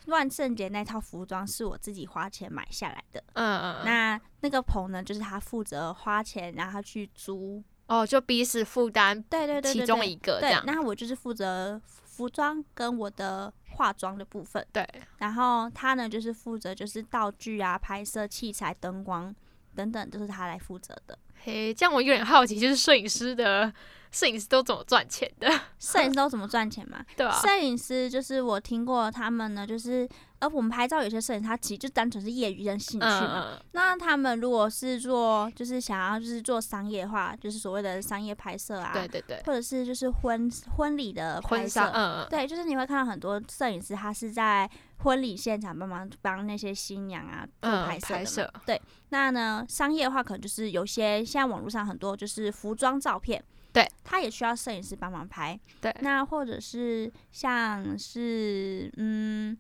[0.08, 7.62] 万圣节那套服装是我自己花钱买下来的，嗯嗯，那那个棚呢，就是他负责花钱，然后去租。
[7.86, 14.62] 哦，就彼此负担对对对对其中一个这样，，对那我就是负责服装跟我的化妆的部分。
[14.70, 19.34] 对，然后他呢就是负责就是道具啊、拍摄器材、灯光
[19.74, 21.18] 等等，都是他来负责的。
[21.42, 23.72] 嘿，这样我有点好奇，就是摄影师的
[24.10, 25.48] 摄影师都怎么赚钱的，
[25.78, 27.04] 摄影师都怎么赚钱嘛？
[27.16, 27.38] 对吧？
[27.40, 33.44] 摄影师就是我听过他们呢，就是呃，我们拍照有些摄影师他其实就单纯是业余跟兴趣嘛。
[33.46, 48.80] 嗯嗯那他们如果是做就是想要就是做商业化，就是所谓的商业拍摄啊，对对对，或者是就是婚婚礼的拍摄嗯嗯，对，就是你会看到很多摄影师，他是在婚礼现场帮忙帮那些新娘啊做嗯拍摄拍摄对，
[49.10, 53.42] 那呢，商业化可能就是有些现在网络上很多就是服装照片，
[53.82, 55.58] 对，他也需要摄影师帮忙拍。
[55.80, 59.56] 对，那或者是像是嗯。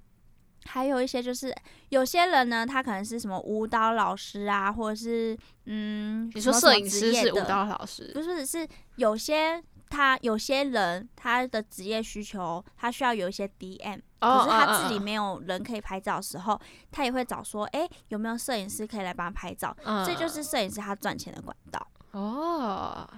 [0.64, 1.54] 还有一些就是
[1.88, 16.60] 有些人呢，他可能是什么舞蹈老师啊，或者是嗯，你说摄影师是舞蹈老师，不是，是有些他有些人他的职业需求，他需要有一些 DM，、哦可是他自己没有人可以拍照的时候，
[16.90, 19.74] 他也会找说，哎、有没有摄影师可以来帮他拍照？
[19.84, 21.86] 嗯这就是摄影师他赚钱的管道。
[22.10, 23.08] 哦，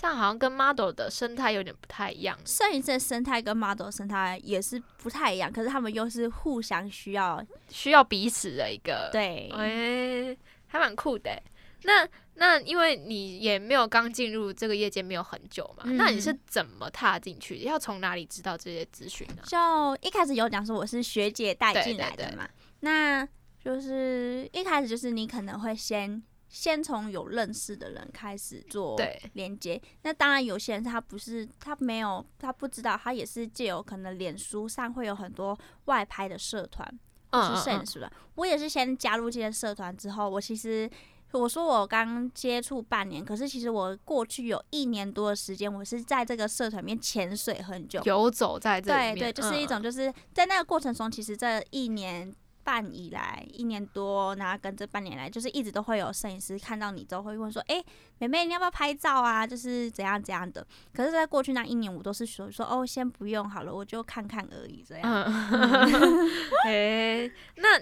[0.00, 2.38] 这样好像跟 model 的生态有点不太一样。
[2.46, 7.44] 摄影师的生态跟 model 生态也是不太一样，可是他们又是互相需要。
[7.68, 10.34] 需要彼此的一个，对，哎、
[10.68, 11.42] 还蛮酷的欸。
[11.82, 17.58] 那那因为你也没有刚进入这个业界没有很久嘛，嗯那你是怎么踏进去？
[17.60, 19.42] 要从哪里知道这些资讯呢？
[19.46, 19.58] 就
[20.00, 22.48] 一开始有讲说我是学姐带进来的对嘛，
[22.80, 23.26] 那
[23.62, 29.00] 就是一开始就是你可能会先先从有认识的人开始做
[29.34, 29.80] 连接。
[30.02, 36.86] 那当然有些人他不是他没有他不知道，他也是借由可能脸书上会有很多外拍的社团，
[37.30, 38.12] 嗯是摄影师的。
[38.34, 40.90] 我也是先加入这些社团之后，我其实
[41.32, 48.02] 我说我刚接触半年，可是其实我过去有一年多的时间，我是在这个社团里面潜水很久。
[48.04, 57.82] 游走在这里对面，对，就是一种嗯就是在那个过程中，其实这一年半以来，一年多，然后跟这半年来，就是一直都会有摄影师看到你之后会问说：“哎、
[58.18, 60.66] 妹妹，你要不要拍照啊？”就是怎样怎样的。
[60.94, 65.02] 可是，在过去那一年，我都是说说：“哦，先不用好了，我就看看而已。”这样。
[65.04, 66.28] 嗯，
[66.66, 67.80] 诶、那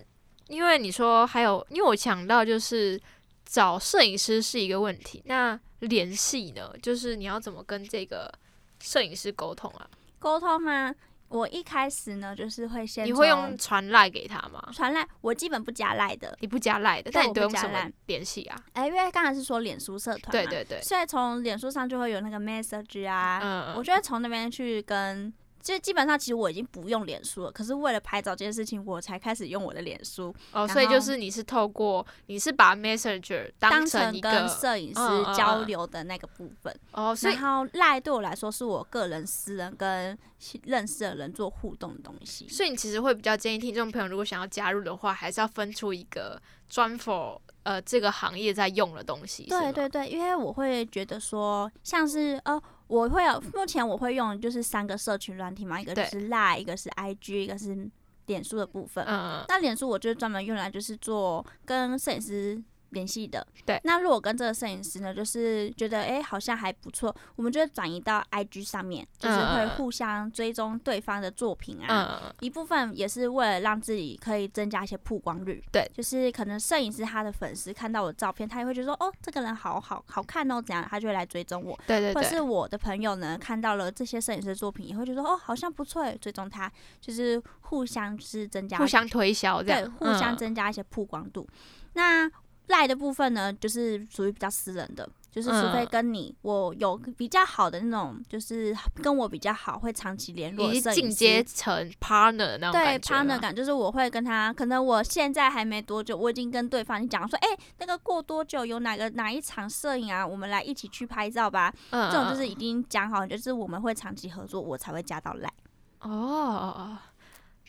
[0.48, 3.00] 因为你说还有，因为我想到就是
[3.44, 8.32] 找摄影师是一个问题，那联系呢，就是你要怎么跟这个
[8.80, 9.88] 摄影师沟通啊？
[10.18, 10.94] 沟通吗？
[11.28, 14.68] 我一开始呢，就是会先你会用传赖给他吗？
[14.72, 16.36] 传赖，我基本不加赖的。
[16.40, 18.58] 你不加赖的，但你都用什么联系啊？
[18.72, 20.46] 哎、因为刚才是说脸书社团，对。
[20.48, 34.94] 对对，所以从脸书上就会有那个 message 啊，嗯，我就会从那边去跟，就基本上其实我已经不用脸书了，可是为了拍照这件事情，我才开始用我的脸书，哦，所以就是你是透过你是把 Messenger 当成成跟摄影师
[35.36, 36.74] 交嗯流的那个部分。
[36.92, 40.16] 哦，所以然后赖对我来说是我个人私人跟
[40.64, 42.48] 认识的人做互动的东西。
[42.48, 49.44] 所以你其实会比较建议听众朋友，如果想要加入的话，还是要分出一个专 for 呃这个行业在用的东西。
[49.44, 57.88] 对对对，因为我会觉得说，像是呃，我会有目前我会用就是三个社群软体嘛，一个就是 Line，一个是 IG，一个是
[58.26, 59.04] 脸书的部分。
[59.06, 62.60] 嗯，那脸书我就是专门用来就是做跟摄影师
[62.90, 63.46] 联系的。
[63.64, 72.20] 对那如果跟这个摄影师呢，就是觉得哎、诶好像还不错，我们就会转移到 IG 上面，就是会嗯互相追踪对方的作品啊。
[72.24, 81.78] 嗯，一部分也是为了让自己可以增加一些曝光率，对就是可能摄影师他的粉丝看到我的照片，他也会觉得说，哦，这个人好好好看哦，怎样，他就会来追踪我。
[81.86, 86.70] 对对对，或者是我的朋友呢，看到了这些摄影师的作品，也会觉得说，哦，好像不错耶，追踪他，
[87.00, 91.46] 就是互相是增加互相推销这样，对，互相嗯增加一些曝光度。
[91.94, 92.30] 那
[92.68, 100.92] 赖的部分呢，就是属于比较私人的，就是除非嗯跟你我有比较好的那种，就是跟我比较好，会长期联络的已经。
[100.94, 107.48] 进阶成 partner 那种对 partner 感，就是我会跟他，可能我现在还没多久，我已经跟对方讲说，哎、
[107.78, 111.72] 那个过多久有哪个哪一场摄影啊，我们来一起去拍照吧。
[111.90, 115.52] 嗯，这种就是嗯已经讲好，就是我们会长期合作，我才会加到赖。
[116.00, 116.98] 哦。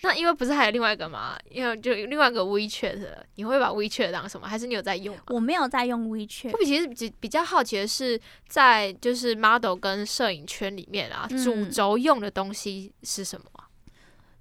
[0.01, 1.37] 那因为不是还有另外一个吗？
[1.49, 2.99] 因为就另外一个 WeChat，
[3.35, 4.47] 你会把 WeChat 当什么？
[4.47, 5.15] 还是你有在用？
[5.27, 13.67] 我没有在用 WeChat，我其实比比较好奇的是，在就是 model 跟摄影圈里面啊，嗯主轴用的东西是什么啊？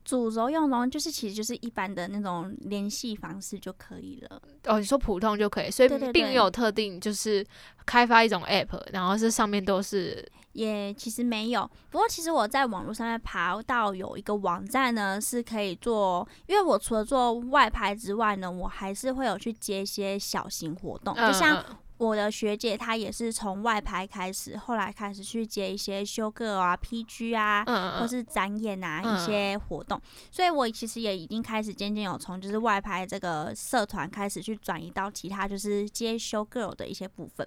[0.05, 4.41] 主轴用的就是其实就是一般的那种联系方式就可以了。
[4.65, 7.45] 哦，你说普通就可以，所以并没有特定就是
[7.85, 10.27] 开发一种 app，然后是上面都是
[10.59, 27.65] 也其实没有，不过其实我在网络上面爬到有一个网站呢，是可以做，因为我除了做外拍之外呢，我还是会有去接一些小型活动，就像嗯我的学姐她也是从外拍开始，后来开始去接一些修 girl 啊、PG 啊，
[28.01, 30.01] 或是展演啊、嗯一些活动，
[30.33, 37.47] 所以我其实也已经开始渐渐有从就是外拍这个社团开始去转移到其他就是接修 girl 的一些部分。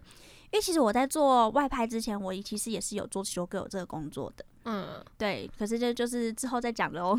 [0.51, 5.49] 因为其实我在做外拍之前，我其实也是有做修 girl 这个工作的，嗯，对。
[5.57, 7.17] 可是这就是之后再讲的哦。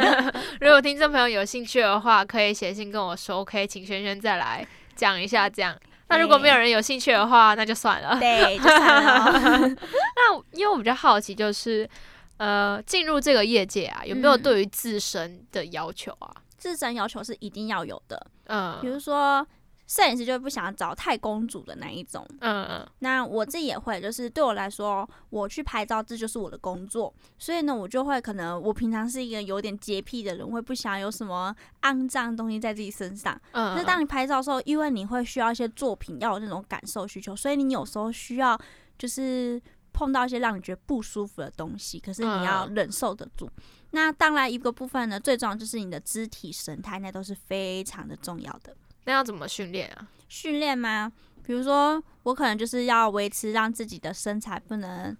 [0.60, 5.74] 如果听众朋友有兴趣的话，可以写信跟我说，OK，请轩轩再来讲一下这样。
[6.08, 8.18] 那如果没有人有兴趣的话，那就算了。
[8.20, 9.32] 对，就算了哦。
[10.16, 11.88] 那因为我比较好奇，就是
[12.36, 16.30] 呃，进入这个业界啊，有没有嗯对于自身的要求啊？
[16.58, 19.46] 自身要求是一定要有的，嗯比如说
[19.86, 22.26] 摄影师就不想找太公主的那一种。
[22.40, 33.38] 嗯嗯那我自己也会，就是对我来说，我去拍照这就是我的工作，所以呢，我就会可能我平常是一个有点洁癖的人，会不想有什么肮脏的东西在自己身上。
[33.52, 38.58] 嗯，那当你拍照的时候，因为你会需要一些作品要有那种感受需求，所以你有时候需要
[38.98, 39.60] 就是
[39.92, 43.48] 碰到一些让你觉得不舒服的东西，可是你要忍受得住。
[43.90, 48.74] 那当然一个部分呢，最重要就是你的肢体神态，那都是非常的重要的。
[49.04, 50.08] 那要怎么训练啊？
[50.28, 51.12] 训练吗？
[51.44, 55.14] 比如说，我可能就是要维持让自己的身材不能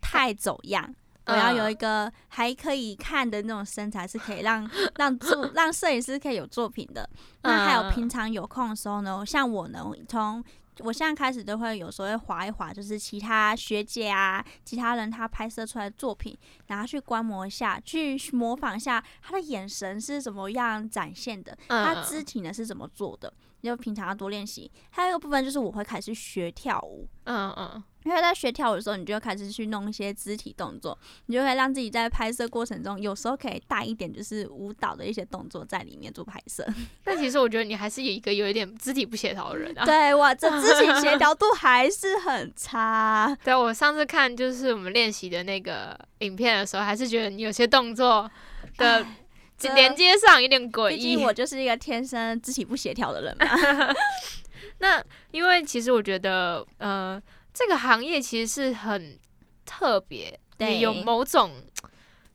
[0.00, 0.94] 太走样，
[1.26, 7.08] 我要有一个还可以看的那种身材，是可以让让作让摄影师可以有作品的。
[7.42, 10.42] 那还有平常有空的时候呢，像我呢，从
[10.80, 23.32] 我现在开始都会有时候会划一划，就是其他学姐啊、其他人他拍摄出来的作品，然后去观摩一下，去模仿一下他的眼神是怎么样展现的，他肢体呢是怎么做的。
[23.64, 24.70] 就平常要多练习。
[24.90, 30.96] 还有一个部分就是我会开始学跳舞，嗯嗯，因为在学跳舞的时候，你就会开始去弄一些肢体动作，
[31.26, 36.66] 你就会让自己在拍摄过程中，有时候可以带一点就是舞蹈的一些动作在里面做拍摄。
[37.02, 39.84] 但其实我觉得你还是有一个有一点肢体不协调的人啊。
[39.84, 43.36] 对，哇，这肢体协调度 还是很差。
[43.42, 48.30] 对，我上次看就是我们练习的那个影片的时候，还是觉得你有些动作
[48.76, 49.06] 的
[49.74, 50.96] 连接上有点诡异。
[50.96, 53.46] 毕竟我就是一个天生肢体不协调的人嘛。
[54.78, 57.20] 那因为其实我觉得，呃，
[57.52, 59.18] 这个行业其实是很
[59.64, 61.62] 特别，也有某种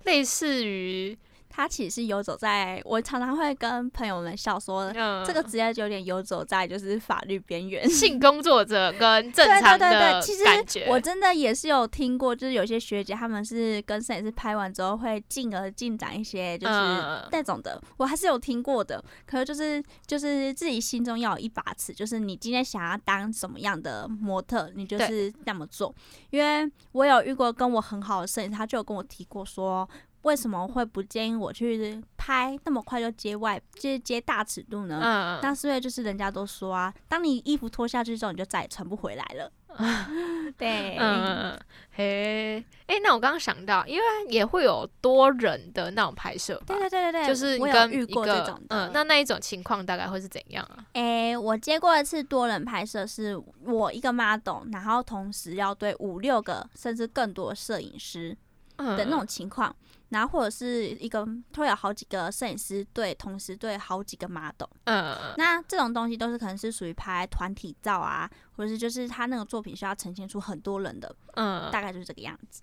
[0.06, 1.18] 类似于
[1.50, 7.90] 他其实是游走在，我常常会跟朋友们笑说，嗯这个职业就有点游走在就是法律边缘。
[7.90, 10.86] 性工作者跟正对常对对的对，其实。
[10.88, 19.04] 我真的也是有听过，就是有些学姐他们是跟摄影师拍完之后会进而进展一些，就是嗯那种的，我还是有听过的。
[19.26, 25.94] 可是就是就是自己心中要有一把尺，就是你今天想要当什么样的模特，你就是那么做。
[26.30, 29.88] 因为我有遇过跟我很好的摄影师，他就有跟我提过说。
[30.24, 35.00] 为什么会不建议我去拍那么快就接外，接接大尺度呢？
[35.04, 39.52] 嗯，那是因为就是人家都说啊，当你衣服脱下去之后，你就再也穿不回来了。
[40.58, 41.58] 对，嗯
[41.92, 42.58] 嘿，
[42.88, 48.88] 哎、那我刚刚想到，因为也会有多人的那种拍摄吧，对对对对对，就是跟一个过这种的。
[48.88, 50.84] 嗯，那那一种情况大概会是怎样啊？
[50.94, 58.36] 诶、我接过一次多人拍摄，是我一个 model，然后同时要对五六个甚至更多摄影师
[58.78, 59.74] 嗯的那种情况，
[60.10, 72.62] 然后或者是一个会有好几个摄影师对同时对好几个 model，嗯，那这种东西都是可能是属于拍团体照啊，或者是就是他那个作品需要呈现出很多人的，嗯大概就是这个样子。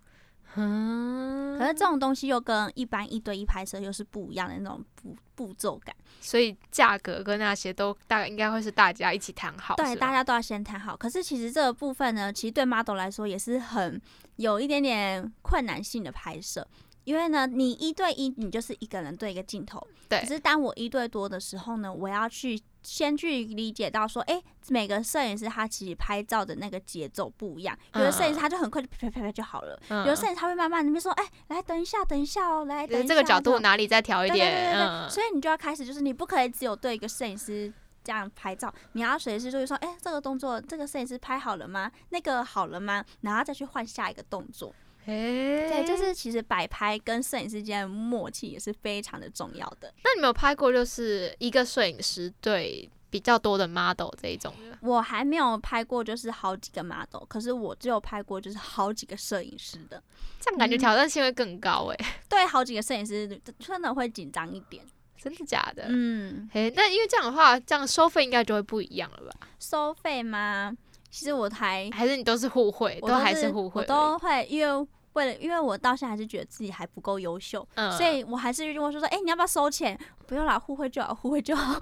[0.59, 5.95] 嗯，可是这种东西又跟一般一对一拍摄又是不一样的那种步步骤感。
[6.21, 10.97] 所以价格跟那些都大概应该会是大家一起谈好，对，大家都要先谈好。
[10.97, 14.01] 可是其实这个部分呢，其实对 model 来说也是很
[14.37, 16.67] 有一点点困难性的拍摄。
[17.07, 19.81] 因为呢，你一对一，你就是一个人对一个镜头。
[20.09, 27.79] 对可是当我一对多的时候呢，我要去先去理解到说，诶，每个摄影师他其实拍照的那个节奏不一样。
[27.95, 41.91] 有的摄影师他就很快就啪啪啪啪就好了，嗯有的摄影师他会慢慢那边说，哎，来等一下，等一下哦，来等这个角度哪里再调一点，对对对，嗯，所以你就要开始，就是你不可以只有对一个摄影师这样拍照，你要随时就是说，哎、这个动作这个摄影师拍好了吗？
[42.11, 43.05] 那个好了吗？
[43.23, 44.75] 然后再去换下一个动作。
[45.07, 49.93] 诶对，就是其实摆拍跟摄影师间的默契也是非常的重要的。
[50.05, 54.77] 那你没有拍过就是一个摄影师对比较多的 model 这一种的？
[54.83, 60.03] 我还没有拍过就是好几个 model，可是我只有拍过就是好几个摄影师的。
[60.41, 63.27] 这样感觉嗯挑战性会更高诶、 对，好几个摄影师
[63.59, 64.85] 真的会紧张一点。
[65.19, 65.87] 真的假的？
[65.89, 69.49] 嗯，诶、那因为这样的话，这样收费应该就会不一样了吧？
[69.59, 70.73] 收费吗？
[71.17, 73.81] 其实我还还是你都是互惠，都还是是互惠？
[73.81, 74.87] 我都会因为。
[75.15, 79.99] 为了，因为我到现在还是觉得自己还不够优秀，嗯所以我还是问说说，哎、你要不要收钱？
[80.27, 81.81] 不用啦，互惠就好，互惠就好。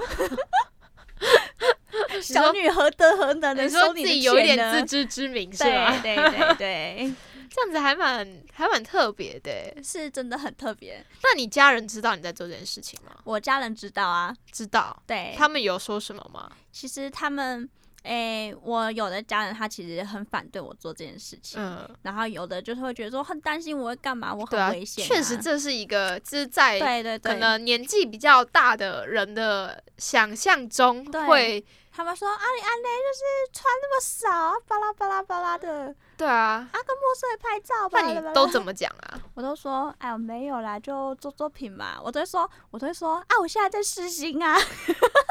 [2.22, 6.00] 小女何德何能能收你的己有一点自知之明是对吗？
[6.00, 7.14] 对对对，
[7.50, 9.76] 这样子还蛮还蛮特别的欸。
[9.82, 11.04] 是真的很特别。
[11.24, 13.16] 那你家人知道你在做这件事情吗？
[13.24, 16.48] 我家人知道啊，知道，对，他们有说什么吗？
[16.70, 17.68] 其实他们，
[18.04, 36.68] 诶、我有的家人他其实很反对我做这件事情，嗯，然后有的就是会觉得说很担心我会干嘛，我很危，险、确实这是一个就是在对对对，可能年纪比较大的人的想象中对会，他们说啊，你安雷就是穿那么少，巴拉巴拉巴拉的，对啊。
[36.70, 38.00] 啊，跟陌生人拍照吧。
[38.02, 39.18] 那你都怎么讲啊？
[39.34, 41.98] 我都说，哎呦没有啦，就做作品嘛。
[42.02, 44.58] 我都会说，我都会说啊，我现在在试新啊。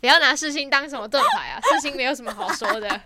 [0.00, 1.60] 不要拿世新当什么盾牌啊！
[1.60, 3.00] 世新没有什么好说的。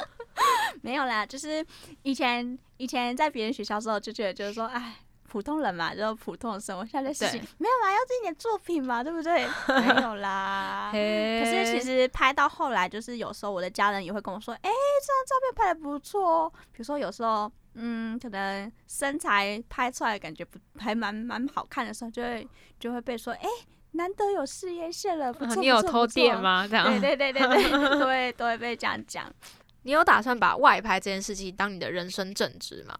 [0.82, 1.64] 没有啦，就是
[2.02, 4.96] 以前以前在别人学校的时候就觉得就是说，哎。
[5.26, 6.86] 普通人嘛，就是普通的生活。
[6.86, 9.44] 现在在试新，没有啦，要自己的作品嘛，对不对？
[9.66, 10.90] 没有啦。
[10.94, 23.48] 可可是其实拍到后来，就是有时候我的家人也会跟我说：“哎、这张照片拍的不错哦。”比如说有时候，嗯，可能身材拍出来感觉不还蛮蛮好看的时候，就会就会被说：“哎、
[23.94, 25.54] 难得有事业线了，不错。
[25.54, 26.66] 啊你有偷电吗？
[26.68, 29.32] 这样，对对对对 对，都会都会被这样讲。
[29.82, 32.94] 你有打算把外拍这件事情当你的人生正职吗？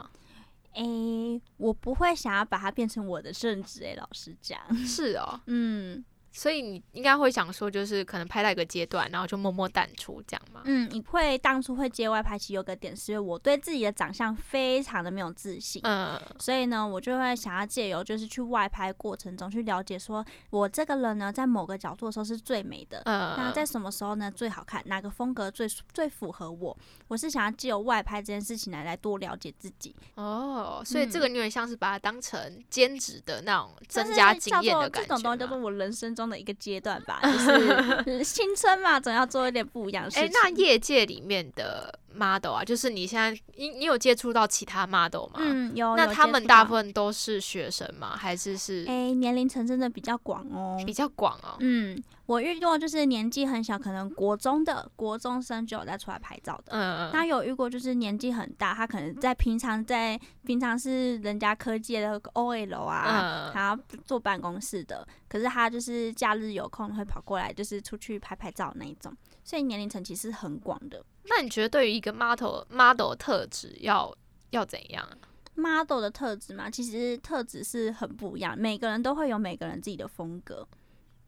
[0.74, 6.04] 诶、我不会想要把它变成我的正职诶、老实讲，是哦，嗯，
[6.36, 10.62] 所以你应该会想说，就是可能拍到一个阶段，然后就默默淡出这样吗？
[10.64, 23.00] 嗯，你会当初会接外拍，其实有个点是因为我对自己的长相非常的没有自信，嗯所以呢，我就会想要借由就是去外拍过程中去了解，说我这个人呢，在某个角度的时候是最美的。
[23.06, 24.82] 嗯，那在什么时候呢最好看？
[24.86, 26.76] 哪个风格最最符合我？
[27.08, 35.54] 我是想要借由外拍这件事情来来多了解自己，哦，所以这嗯个你有点像是把它当成兼职的那种增加经验的感觉这种东西叫做。
[35.64, 40.32] 我人生中的一个阶段吧，就是 青春嘛，总要做一点不一样的事哎、情。
[40.42, 45.38] 那业界里面的 model 啊，就是你现在你你有接触到其他 model 吗？
[45.38, 48.16] 嗯，有那他们大部分都是学生吗？
[48.16, 50.80] 还是是哎、年龄层真的比较广哦。
[50.86, 51.56] 比较广哦？
[51.60, 56.72] 嗯，我遇过就是年纪很小，可能国中的国中生就有在出来拍照的。
[56.72, 69.14] 嗯，那有遇过就是年纪很大，他可能在平常在平常是人家科技的 OL 啊，嗯他坐办公室的，可是他就是假日有空会跑过来，就是出去拍拍照那一种，
[69.44, 71.04] 所以年龄层其实很广的。
[71.24, 74.12] 那你觉得对于一个 model model 的特质要
[74.50, 75.18] 要怎样啊
[75.54, 80.66] ？model 的特质嘛，其实特质是很不一样，每个人都会有每个人自己的风格。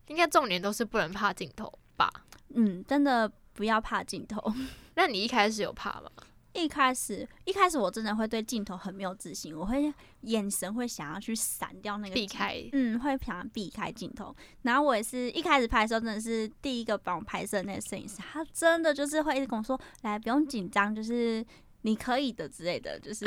[0.09, 2.11] 应该重点都是不能怕镜头吧？
[2.55, 4.41] 嗯，真的不要怕镜头。
[4.95, 6.11] 那你一开始有怕吗？
[6.57, 9.93] 一开始，一开始我真的会对镜头很没有自信，我会
[10.23, 12.63] 眼神会想要去闪掉那个避开？
[12.73, 14.35] 嗯，会想要避开镜头。
[14.63, 21.45] 然后我也是一开始拍的时候，真的是第一个帮我拍摄那个摄影师，他真的就是会一直跟我说：“来，不用紧张，就是
[21.83, 23.25] 你可以的之类的， 就是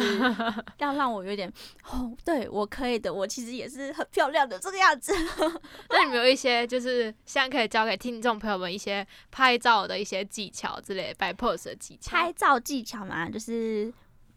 [0.78, 1.52] 要让我有点
[1.91, 5.14] 哦，对我可以的，我其实也是很漂亮的这个样子。
[5.89, 12.12] 那你们有一些就是现在可以教给听众朋友们一些拍照的一些技巧之类，摆 pose 的技巧？
[12.12, 13.93] 拍照技巧嘛，就是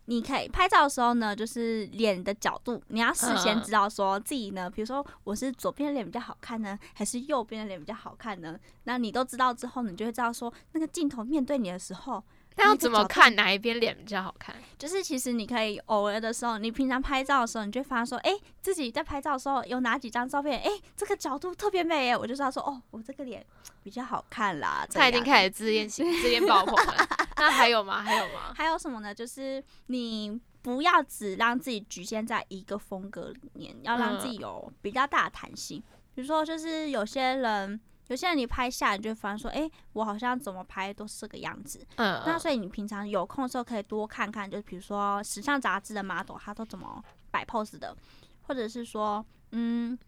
[0.06, 8.58] 你可以拍照的时候呢，就是脸的角度，你要事先嗯知道说自己呢，比如说我是左边的脸比较好看呢，还是右边的脸比较好看呢？
[8.84, 12.22] 那你都知道之后，你就会知道说那个镜头面对你的时候，
[12.56, 14.54] 那要怎么看哪一边脸比较好看？
[14.78, 23.44] 就是其实你可以偶尔的时候，你平常拍照的时候，你就发现说，哎、自己在拍照的时候有哪几张照片，哎、这个角度特别美耶，我就知道说，哦，我这个脸
[23.82, 24.86] 比较好看啦。
[24.92, 27.08] 他已经开始自恋型、自恋爆棚了。
[27.36, 28.02] 那还有吗？
[28.02, 28.52] 还有吗？
[28.54, 29.14] 还有什么呢？
[29.14, 35.82] 就是你不要只让自己局限在一个风格里面，要让自己有比较大的弹性。
[36.14, 41.84] 比如说，就是有些人，有些人你拍下来，你就会发现说，哎、我好像怎么拍都是这个样子。
[41.96, 47.96] 嗯，那所以你平常有空的时候可以多看看，就是比如说时尚杂志的 model 他都怎么摆 pose 的，
[48.42, 49.98] 或者是说，嗯。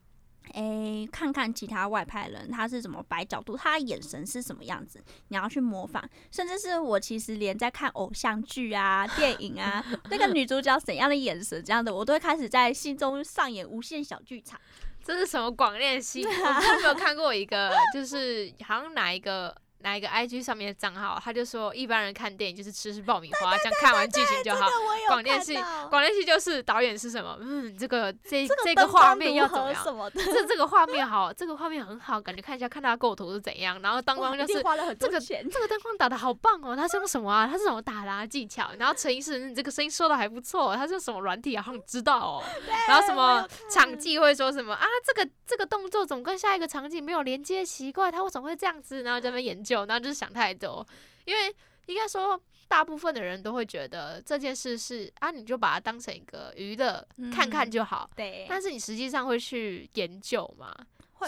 [0.52, 6.06] 诶，看看其他外派人他是怎么摆角度，他的眼神是什么样子，你要去模仿。
[6.30, 14.60] 甚至是我其实连在看偶像剧啊、电影啊， 那个女主角怎样的眼神这样的，我都会开始在心中上演无限小剧场。
[15.04, 16.24] 这是什么广练习？
[16.26, 24.66] 我不知道有没有看过一个，就是好像哪一个哪一个 IG 上面的账号，他就说一般人看电影就是吃吃爆米花，这样看完剧情就好。
[25.08, 25.54] 广电系
[25.90, 27.36] 广电系就是导演是什么？
[27.40, 30.10] 嗯，这个这这个画面要怎么样？
[30.14, 34.62] 这这个画面好，这个画面很好，感觉看一下看他的构图是怎样，然后灯光就是
[34.98, 35.46] 这个钱。
[35.50, 37.46] 这个灯光打的好棒哦，他是用什么啊？
[37.46, 38.70] 他是怎么打的、啊、技巧？
[38.78, 41.62] 然后陈医师，你这个声音说的还不错，他是用什么软体啊？
[41.62, 42.42] 好想知道哦。
[42.88, 44.86] 然后什么场记会说什么啊？
[45.04, 49.02] 这个这个动作总跟下一个场景没有连接，奇怪，他为什么会这样子？
[49.02, 50.86] 然后在那边研究，然后就是想太多，
[51.24, 51.54] 因为
[51.86, 52.40] 应该说。
[52.66, 58.10] 大部分的人都会觉得这件事是啊，你就把它当成一个娱乐、看看嗯就好。
[58.16, 60.74] 对，但是你实际上会去研究嘛，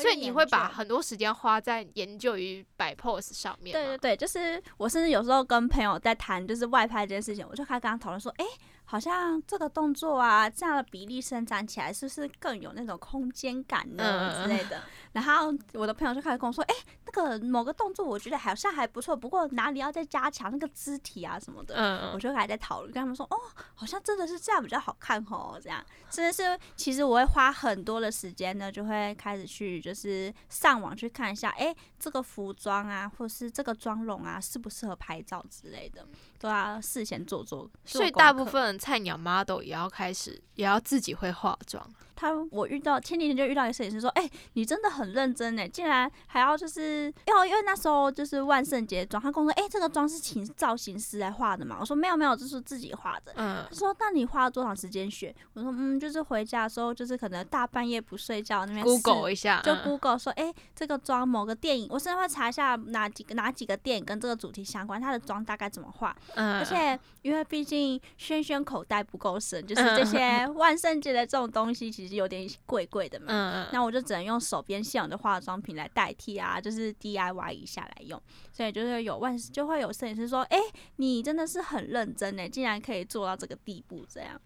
[0.01, 3.74] 所以你会把很多时间花在研究于摆 pose 上面。
[3.74, 8.44] 对对对，就是我甚至有时候跟朋友在谈就是外拍这件事情，我就开始跟他讨论说，哎、
[8.84, 14.82] 好像这个动作啊，这样的比例伸展起来是不是更有那种空间感呢、嗯之类的。
[15.17, 16.75] 然后我的朋友就开始跟我说，哎、
[17.07, 21.75] 那个某个动作我觉得好像还不错，不过哪里要再加强那个肢体啊什么的。
[21.75, 23.39] 嗯，我就还在讨论，跟他们说，哦，
[23.75, 36.07] 好像真的是这样比较好看哦，这样真的是，其实我会花很多的时间呢，就会开始去就是上网去看一下，哎、这个服装啊，或是这个妆容啊，适不适合拍照之类的，
[36.39, 37.62] 都要事先做做。
[37.87, 41.83] 做所以大部分菜鸟 model 也要开始，也要自己会化妆。
[42.17, 51.77] 他我遇到前几天就遇到一个摄影师说，哎、你真的很认真哎，竟然还要就是，因为因为那时候就是万圣节妆，他跟我说，哎、这个妆是请造型师来画的嘛？
[51.79, 53.33] 我说没有没有，就是自己画的。
[53.37, 66.17] 嗯他，说：“那你花了多长时间学？”我说：“嗯，就是回家的时候，就是可能大半夜不睡觉那边，Google 一下，就嗯 Google 说，哎、这个妆某个电影，我甚至会查一下哪几个哪几个电影跟这个主题相关，它的妆大概怎么画。
[66.35, 73.68] 嗯，而且因为毕竟轩轩口袋不够深，就是嗯这些万圣节的这种东西，其其实有点贵贵的嘛。
[73.72, 78.20] 那我就只能用手边现有的化妆品来代替啊，就是 DIY 一下来用，
[78.52, 80.59] 所以就是有万就会有摄影师说，哎、
[80.96, 84.40] 你真的是很认真呢，竟然可以做到这个地步，这样。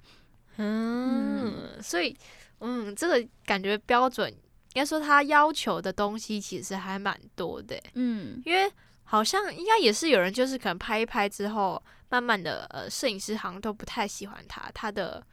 [0.56, 2.16] 嗯，所以
[2.58, 8.70] 嗯，这个感觉标准，应该说他要求的东西其实还蛮多的欸，嗯，因为
[9.04, 15.24] 好像应该也是有人就是可能拍一拍之后，慢慢的呃，摄影师好像都不太喜欢他，他的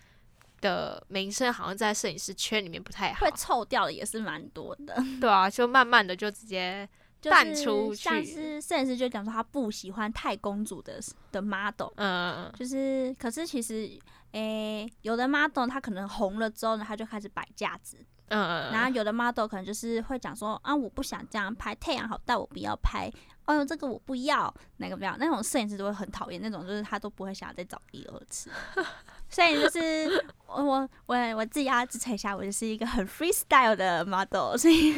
[0.62, 6.88] 的名声好像在摄影师圈里面不太好会，臭掉的也是蛮多的， 对啊，就慢慢的就直接
[7.22, 11.00] 淡是出像去是摄影师就讲说他不喜欢太公主的
[11.32, 13.90] 的 model，嗯就是可是其实
[14.34, 17.98] 诶、有的 model 他可能红了之后呢，他就开始摆架子，
[18.28, 23.12] 嗯，然后有的 model 可能就是会讲说啊，我不想这样拍，太阳好大，我不要拍。
[23.48, 25.16] 哎呦，这个我不要，哪个不要？
[25.18, 28.50] 那种摄影师都会很讨厌，那种就是他都不会想要再找第二次。
[29.30, 34.94] 所以就是我我我我自己要自吹一下，我就是一个很 freestyle 的 model，所以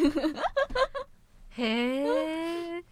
[1.55, 2.83] 嘿，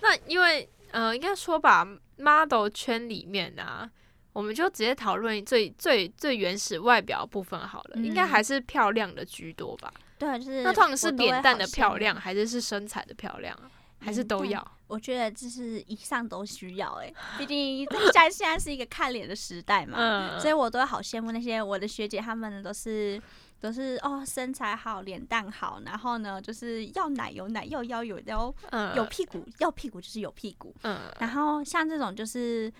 [0.00, 1.86] 那因为呃，应该说吧
[2.16, 3.90] ，model 圈里面啊，
[4.32, 9.92] 我们就直接讨论最最最原始外表部分好了，应该嗯还是漂亮的居多吧？
[10.18, 14.60] 对，就是那通常是脸蛋的漂亮，还是是身材的漂亮啊，还是都要？
[14.92, 23.20] 我觉得就是以上都需要哎、 毕竟现在现在是一个看脸的时代嘛，嗯，所以我都好羡慕那些我的学姐，她们呢都是
[23.58, 31.00] 都是哦身材好，脸蛋好，然后呢就是要奶有奶，要腰有腰，嗯有屁股要屁股就是有屁股，嗯。
[31.18, 32.70] 然后像这种就是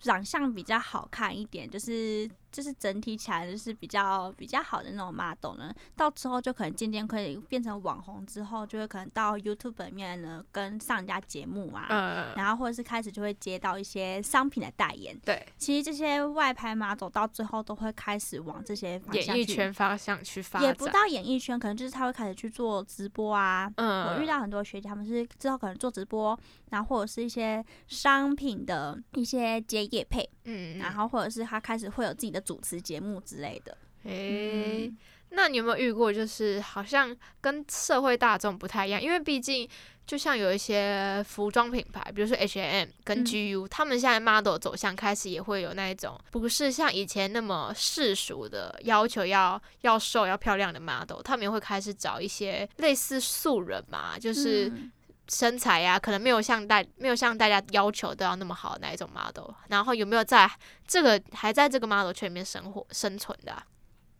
[0.00, 11.86] 长相比较好看一点，就是就是整体起来就是比较比较好的那种 model 呢，到之后就可能渐渐可以变成网红，之后就会可能到 YouTube 里面呢跟上人家节目啊。
[11.90, 20.94] 嗯，然后或者是开始就会接到一些商品的代言，对，其实这些外拍 model 到最后都会开始往这些方演艺圈方向去发展也不。
[20.94, 23.68] 到演艺圈，可能就是他会开始去做直播啊。
[23.78, 26.38] 嗯，我遇到很多学姐，他们是之后可能做直播，
[26.70, 33.76] 然后或者是一些商品的一些接业配，嗯，然后或者是他开始会有自己的主持节目之类的。
[34.04, 34.96] 诶、嗯
[35.36, 39.02] 那你有没有遇过，就是好像跟社会大众不太一样？
[39.02, 39.68] 因为毕竟，
[40.06, 54.92] 就像有一些服装品牌，比如说 H&M 跟嗯 GU，、他们现在 model 走向开始也会有那一种，不是像以前那么世俗的要求要要瘦要漂亮的 model，他们也会开始找一些类似素人嘛，就是嗯
[55.28, 60.50] 身材呀、可能没有像大没有像大家要求都要那么好的那一种 model，然后有没有在
[60.86, 63.66] 这个还在这个 model 圈里面生活生存的啊、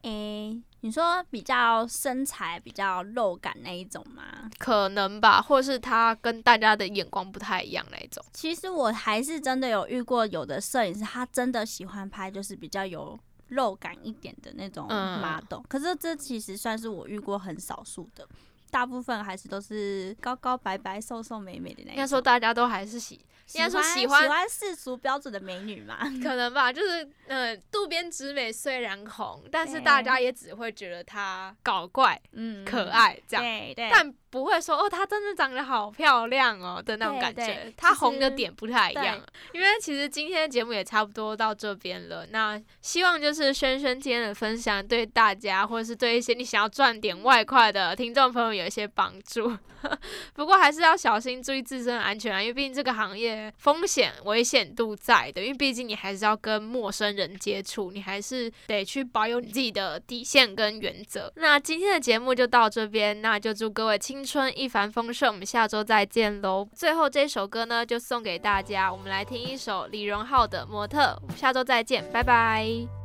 [0.02, 4.50] 诶、你说比较身材比较肉感那一种吗？
[4.59, 8.24] 可能吧，或是他跟大家的眼光不太一样那一种。
[8.32, 15.20] 其实我还是真的有遇过有的摄影师，他真的喜欢拍就是比较有肉感一点的那种嗯。
[15.20, 18.28] model，、可是这其实算是我遇过很少数的，
[18.74, 21.92] 大部分还是都是高高白白、瘦瘦美美的那。
[21.92, 23.14] 应该说大家都还是喜，
[23.52, 25.98] 应该说喜喜欢喜欢世俗标准的美女嘛。
[26.20, 33.44] 可能吧，就是呃，渡边直美虽然红，但是大家也只会觉得她搞怪、嗯可，爱这样。
[33.44, 39.22] 对对，但不会说哦，她真的长得好漂亮哦的那种感觉对，她红的点不太一样。
[39.53, 49.57] 因为其实今天的节目也差不多到这边了，那希望就是轩轩今天的分享对大家，或者是对一些你想要赚点外快的听众朋友有一些帮助。
[50.32, 61.30] 不过还是要小心，注意自身的安全啊，因为毕竟这个行业风险危险度在的，因为毕竟你还是要跟陌生人接触，你还是得去保有你自己的底线跟原则。
[61.37, 66.68] 那今天的节目就到这边，那就祝各位春一帆风顺，我们下周再见喽。
[66.74, 73.03] 最后这首歌呢，就送给大家，我们来听一首李荣浩的《模特》，下周再见，拜拜。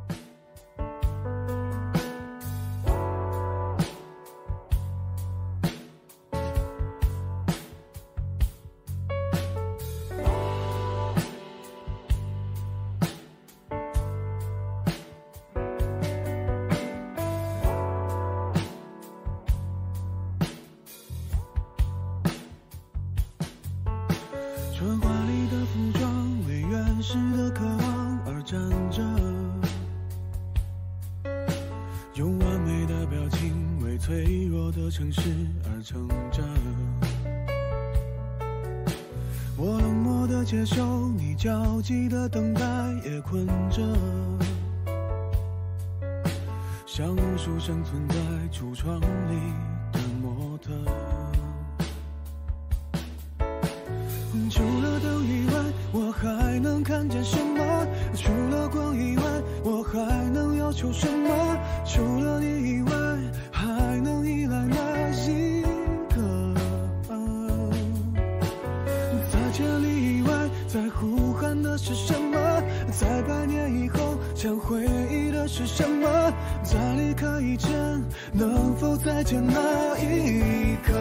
[78.70, 80.92] 能否再见那一刻？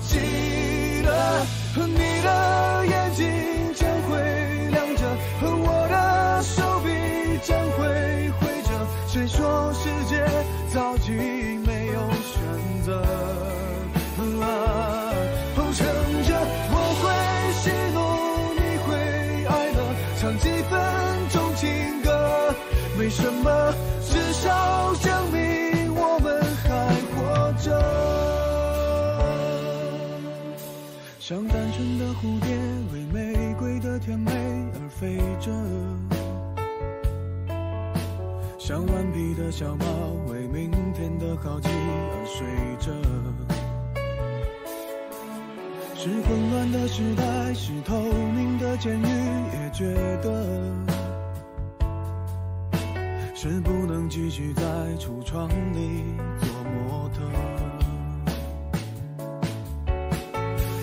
[0.00, 1.46] 记得
[1.86, 3.28] 你的眼睛
[3.74, 4.16] 将会
[4.70, 5.02] 亮着，
[5.42, 6.88] 我的手臂
[7.42, 8.70] 将会挥着。
[9.06, 10.24] 谁说世界
[10.72, 11.35] 早已
[31.76, 32.48] 像单纯的蝴蝶，
[32.94, 35.52] 为玫瑰的甜美而飞着。
[38.58, 39.84] 像顽皮的小猫，
[40.32, 42.46] 为明天的好奇而睡
[42.80, 42.90] 着。
[45.94, 50.46] 是混乱的时代，是透明的监狱，也觉得
[53.34, 54.62] 是不能继续在
[54.98, 56.14] 橱窗里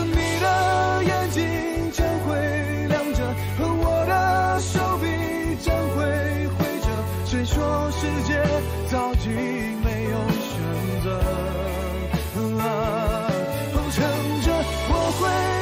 [0.00, 1.42] 你的眼睛
[1.92, 3.20] 将会亮着，
[3.58, 5.04] 我的手臂
[5.62, 5.98] 将会
[6.56, 6.86] 挥着。
[7.26, 8.30] 谁说世界
[8.90, 9.26] 早已
[9.84, 10.50] 没有选
[11.04, 11.06] 择？
[12.58, 12.64] 啊，
[13.74, 13.96] 哦，趁
[14.42, 14.46] 着
[14.88, 15.20] 我会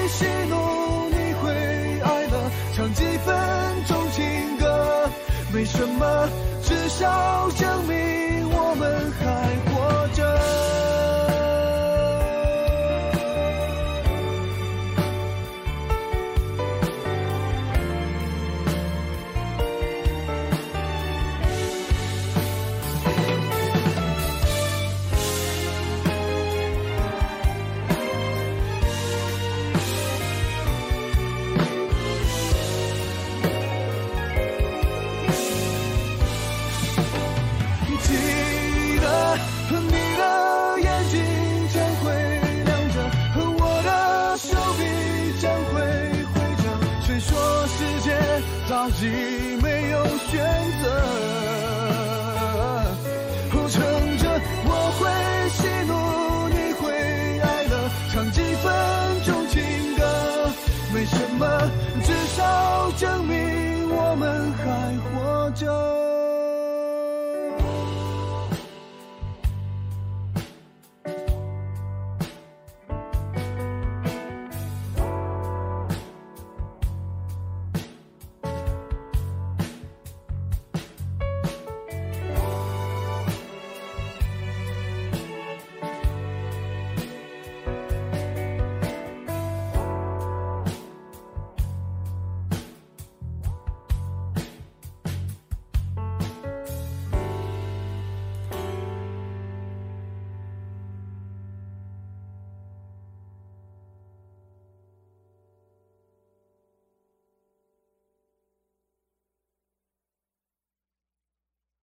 [0.09, 0.19] 喜
[0.49, 0.53] 怒，
[1.11, 1.43] 你会
[2.03, 2.35] 哀乐，
[2.77, 3.29] 唱几分
[3.87, 4.19] 钟情
[4.59, 5.11] 歌，
[5.53, 6.29] 没什么，
[6.63, 9.25] 至少证明我们还